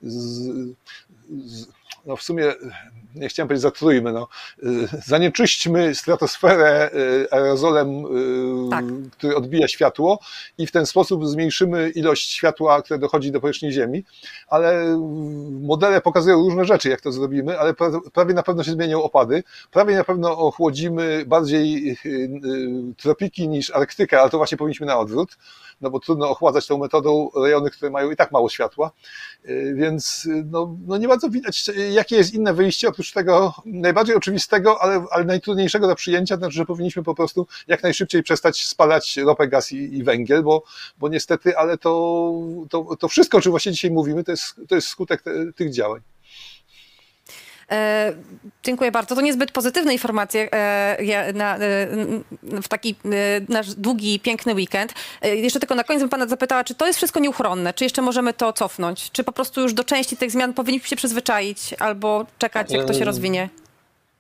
z, 0.02 0.50
z, 1.46 1.68
no 2.06 2.16
w 2.16 2.24
sumie 2.24 2.54
nie 3.16 3.30
chciałem 3.30 3.48
powiedzieć 3.48 3.62
zatrujmy, 3.62 4.14
no, 4.14 4.28
zanieczyśćmy 5.06 5.96
stratosferę 5.96 6.90
y, 6.94 7.28
aerozolem, 7.32 8.06
y, 8.68 8.70
Tak. 8.70 8.86
który 9.12 9.36
odbija 9.36 9.68
światło 9.68 10.20
i 10.58 10.68
w 10.68 10.72
ten 10.72 10.86
sposób 10.86 11.28
zmniejszymy 11.28 11.90
ilość 11.90 12.32
światła, 12.32 12.82
które 12.82 13.00
dochodzi 13.00 13.32
do 13.32 13.42
powierzchni 13.42 13.72
Ziemi, 13.72 14.04
ale 14.48 14.98
modele 15.62 16.02
pokazują 16.02 16.38
różne 16.38 16.66
rzeczy, 16.66 16.90
jak 16.90 17.02
to 17.02 17.12
zrobimy, 17.12 17.60
ale 17.60 17.74
pra- 17.74 18.10
prawie 18.14 18.34
na 18.34 18.44
pewno 18.44 18.64
się 18.64 18.72
zmienią 18.72 19.04
opady, 19.04 19.44
prawie 19.72 19.96
na 19.96 20.04
pewno 20.04 20.38
ochłodzimy 20.38 21.24
bardziej 21.28 21.98
y, 22.06 22.30
tropiki 22.98 23.48
niż 23.50 23.72
Arktykę, 23.76 24.22
ale 24.22 24.30
to 24.30 24.38
właśnie 24.38 24.58
powinniśmy 24.58 24.86
na 24.88 25.00
odwrót, 25.00 25.38
no 25.82 25.90
bo 25.90 26.00
trudno 26.00 26.30
ochładzać 26.30 26.68
tą 26.68 26.78
metodą 26.78 27.30
rejony, 27.36 27.70
które 27.70 27.92
mają 27.92 28.12
i 28.12 28.16
tak 28.16 28.32
mało 28.32 28.50
światła, 28.50 28.92
więc 29.74 30.28
no, 30.46 30.78
no 30.88 30.98
nie 30.98 31.08
bardzo 31.08 31.30
widać, 31.30 31.72
jakie 31.92 32.16
jest 32.16 32.34
inne 32.34 32.54
wyjście, 32.54 32.88
oprócz 33.00 33.14
tego 33.14 33.54
najbardziej 33.66 34.16
oczywistego, 34.16 34.82
ale, 34.82 35.06
ale 35.12 35.26
najtrudniejszego 35.26 35.88
do 35.88 35.96
przyjęcia, 35.96 36.36
to 36.36 36.40
znaczy, 36.40 36.56
że 36.56 36.66
powinniśmy 36.66 37.04
po 37.04 37.16
prostu 37.16 37.48
jak 37.68 37.84
najszybciej 37.84 38.24
przestać 38.24 38.66
spalać 38.66 39.18
ropę, 39.18 39.48
gaz 39.48 39.72
i, 39.72 39.98
i 39.98 40.04
węgiel, 40.04 40.44
bo, 40.44 40.64
bo 40.98 41.10
niestety, 41.10 41.58
ale 41.58 41.78
to, 41.78 42.34
to, 42.70 42.96
to 43.00 43.08
wszystko, 43.08 43.38
o 43.38 43.42
czym 43.42 43.50
właśnie 43.50 43.72
dzisiaj 43.72 43.92
mówimy, 43.92 44.24
to 44.24 44.32
jest, 44.32 44.62
to 44.68 44.76
jest 44.76 44.88
skutek 44.88 45.22
te, 45.22 45.54
tych 45.54 45.74
działań. 45.74 46.02
E, 47.72 48.14
dziękuję 48.64 48.92
bardzo. 48.92 49.16
To 49.16 49.22
niezbyt 49.22 49.52
pozytywne 49.52 49.94
informacje 49.94 50.52
e, 50.52 51.34
na, 51.34 51.56
e, 51.56 51.60
w 52.64 52.68
taki 52.68 52.96
e, 53.06 53.08
nasz 53.50 53.74
długi, 53.74 54.20
piękny 54.20 54.54
weekend. 54.54 54.94
E, 55.22 55.36
jeszcze 55.36 55.60
tylko 55.60 55.76
na 55.76 55.84
koniec 55.84 56.02
bym 56.02 56.10
pana 56.10 56.28
zapytała, 56.28 56.64
czy 56.64 56.76
to 56.76 56.88
jest 56.88 56.98
wszystko 56.98 57.20
nieuchronne? 57.20 57.74
Czy 57.74 57.84
jeszcze 57.84 58.02
możemy 58.02 58.34
to 58.34 58.54
cofnąć? 58.54 59.12
Czy 59.12 59.24
po 59.24 59.32
prostu 59.32 59.62
już 59.62 59.74
do 59.74 59.84
części 59.84 60.18
tych 60.18 60.32
zmian 60.32 60.54
powinniśmy 60.54 60.88
się 60.88 60.96
przyzwyczaić 60.96 61.76
albo 61.80 62.26
czekać, 62.38 62.72
jak 62.72 62.86
to 62.86 62.94
się 62.94 63.06
rozwinie? 63.06 63.50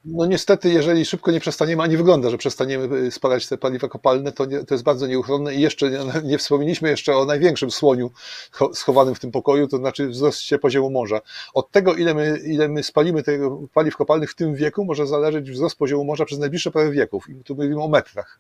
No 0.06 0.26
niestety, 0.26 0.70
jeżeli 0.70 1.06
szybko 1.06 1.32
nie 1.32 1.40
przestaniemy, 1.40 1.84
a 1.84 1.88
nie 1.88 1.98
wygląda, 1.98 2.30
że 2.30 2.38
przestaniemy 2.38 2.98
y, 2.98 3.12
spalać 3.12 3.48
te 3.48 3.58
paliwa 3.58 3.88
kopalne, 3.88 4.32
to, 4.32 4.46
nie, 4.46 4.64
to 4.64 4.74
jest 4.74 4.84
bardzo 4.84 5.08
nieuchronne 5.08 5.56
i 5.56 5.62
jeszcze 5.62 5.92
nie, 5.92 6.00
nie 6.30 6.38
wspomnieliśmy 6.38 6.90
jeszcze 6.90 7.18
o 7.18 7.26
największym 7.26 7.72
słoniu 7.72 8.12
cho- 8.52 8.74
schowanym 8.74 9.16
w 9.16 9.20
tym 9.20 9.32
pokoju, 9.32 9.68
to 9.68 9.78
znaczy 9.78 10.08
wzroście 10.08 10.60
poziomu 10.60 10.90
morza. 10.90 11.22
Od 11.54 11.72
tego, 11.72 11.96
ile 11.96 12.14
my, 12.14 12.40
ile 12.46 12.68
my 12.68 12.84
spalimy 12.84 13.24
tego 13.24 13.60
paliw 13.74 13.98
kopalnych 13.98 14.32
w 14.32 14.36
tym 14.36 14.56
wieku, 14.56 14.86
może 14.86 15.08
zależeć 15.08 15.52
wzrost 15.52 15.78
poziomu 15.78 16.04
morza 16.04 16.26
przez 16.26 16.40
najbliższe 16.40 16.72
parę 16.72 16.92
wieków. 16.92 17.30
I 17.30 17.44
tu 17.44 17.56
mówimy 17.56 17.84
o 17.84 17.88
metrach. 17.88 18.40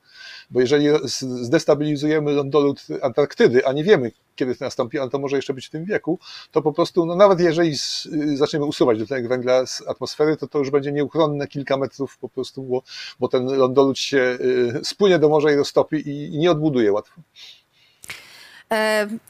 Bo 0.49 0.59
jeżeli 0.61 0.87
zdestabilizujemy 1.19 2.31
lądolud 2.31 2.87
Antarktydy, 3.01 3.65
a 3.65 3.73
nie 3.73 3.83
wiemy, 3.83 4.11
kiedy 4.39 4.55
to 4.55 4.65
nastąpi, 4.65 4.99
ale 4.99 5.09
to 5.09 5.19
może 5.19 5.35
jeszcze 5.35 5.53
być 5.53 5.67
w 5.67 5.69
tym 5.69 5.85
wieku, 5.85 6.19
to 6.51 6.61
po 6.61 6.73
prostu, 6.73 7.05
no 7.05 7.15
nawet 7.15 7.39
jeżeli 7.39 7.77
z, 7.77 8.05
y, 8.05 8.37
zaczniemy 8.37 8.65
usuwać 8.65 8.97
dwutlenek 8.97 9.27
węgla 9.27 9.65
z 9.65 9.87
atmosfery, 9.87 10.37
to 10.37 10.47
to 10.47 10.59
już 10.59 10.69
będzie 10.69 10.91
nieuchronne 10.91 11.47
kilka 11.47 11.77
metrów 11.77 12.17
po 12.17 12.29
prostu, 12.29 12.63
bo, 12.63 12.83
bo 13.19 13.27
ten 13.27 13.45
lądolud 13.45 13.99
się 13.99 14.37
y, 14.41 14.81
spłynie 14.83 15.19
do 15.19 15.29
morza 15.29 15.51
i 15.51 15.55
roztopi 15.55 15.95
i, 15.95 16.35
i 16.35 16.37
nie 16.37 16.51
odbuduje 16.51 16.91
łatwo. 16.91 17.21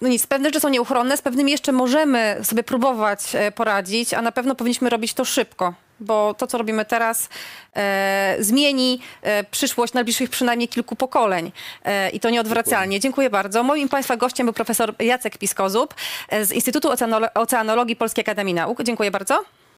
No 0.02 0.08
nic, 0.08 0.28
pewne 0.28 0.50
rzeczy 0.50 0.60
są 0.60 0.70
nieuchronne, 0.70 1.18
z 1.18 1.22
pewnymi 1.22 1.52
jeszcze 1.52 1.72
możemy 1.72 2.38
sobie 2.44 2.64
próbować 2.64 3.20
e, 3.34 3.52
poradzić, 3.52 4.14
a 4.14 4.22
na 4.22 4.32
pewno 4.32 4.56
powinniśmy 4.56 4.90
robić 4.90 5.14
to 5.14 5.26
szybko, 5.26 5.74
bo 6.00 6.34
to, 6.34 6.48
co 6.48 6.58
robimy 6.58 6.86
teraz, 6.86 7.30
e, 7.76 8.36
zmieni 8.40 9.00
e, 9.22 9.44
przyszłość 9.44 9.94
najbliższych 9.94 10.30
przynajmniej 10.30 10.68
kilku 10.68 10.96
pokoleń 10.96 11.52
i 12.14 12.20
to 12.20 12.30
nieodwracalnie. 12.30 13.00
Dziękuję 13.00 13.30
bardzo. 13.30 13.64
Moim 13.64 13.90
Państwa 13.90 14.18
gościem 14.18 14.46
był 14.46 14.54
profesor 14.54 14.94
Jacek 15.00 15.38
Piskozub 15.38 15.94
e, 16.30 16.46
z 16.46 16.52
Instytutu 16.52 16.90
Oceanolo- 16.90 17.30
Oceanologii 17.36 17.96
Polskiej 17.96 18.22
Akademii 18.22 18.54
Nauk. 18.54 18.84
Dziękuję 18.84 19.12
bardzo. 19.12 19.44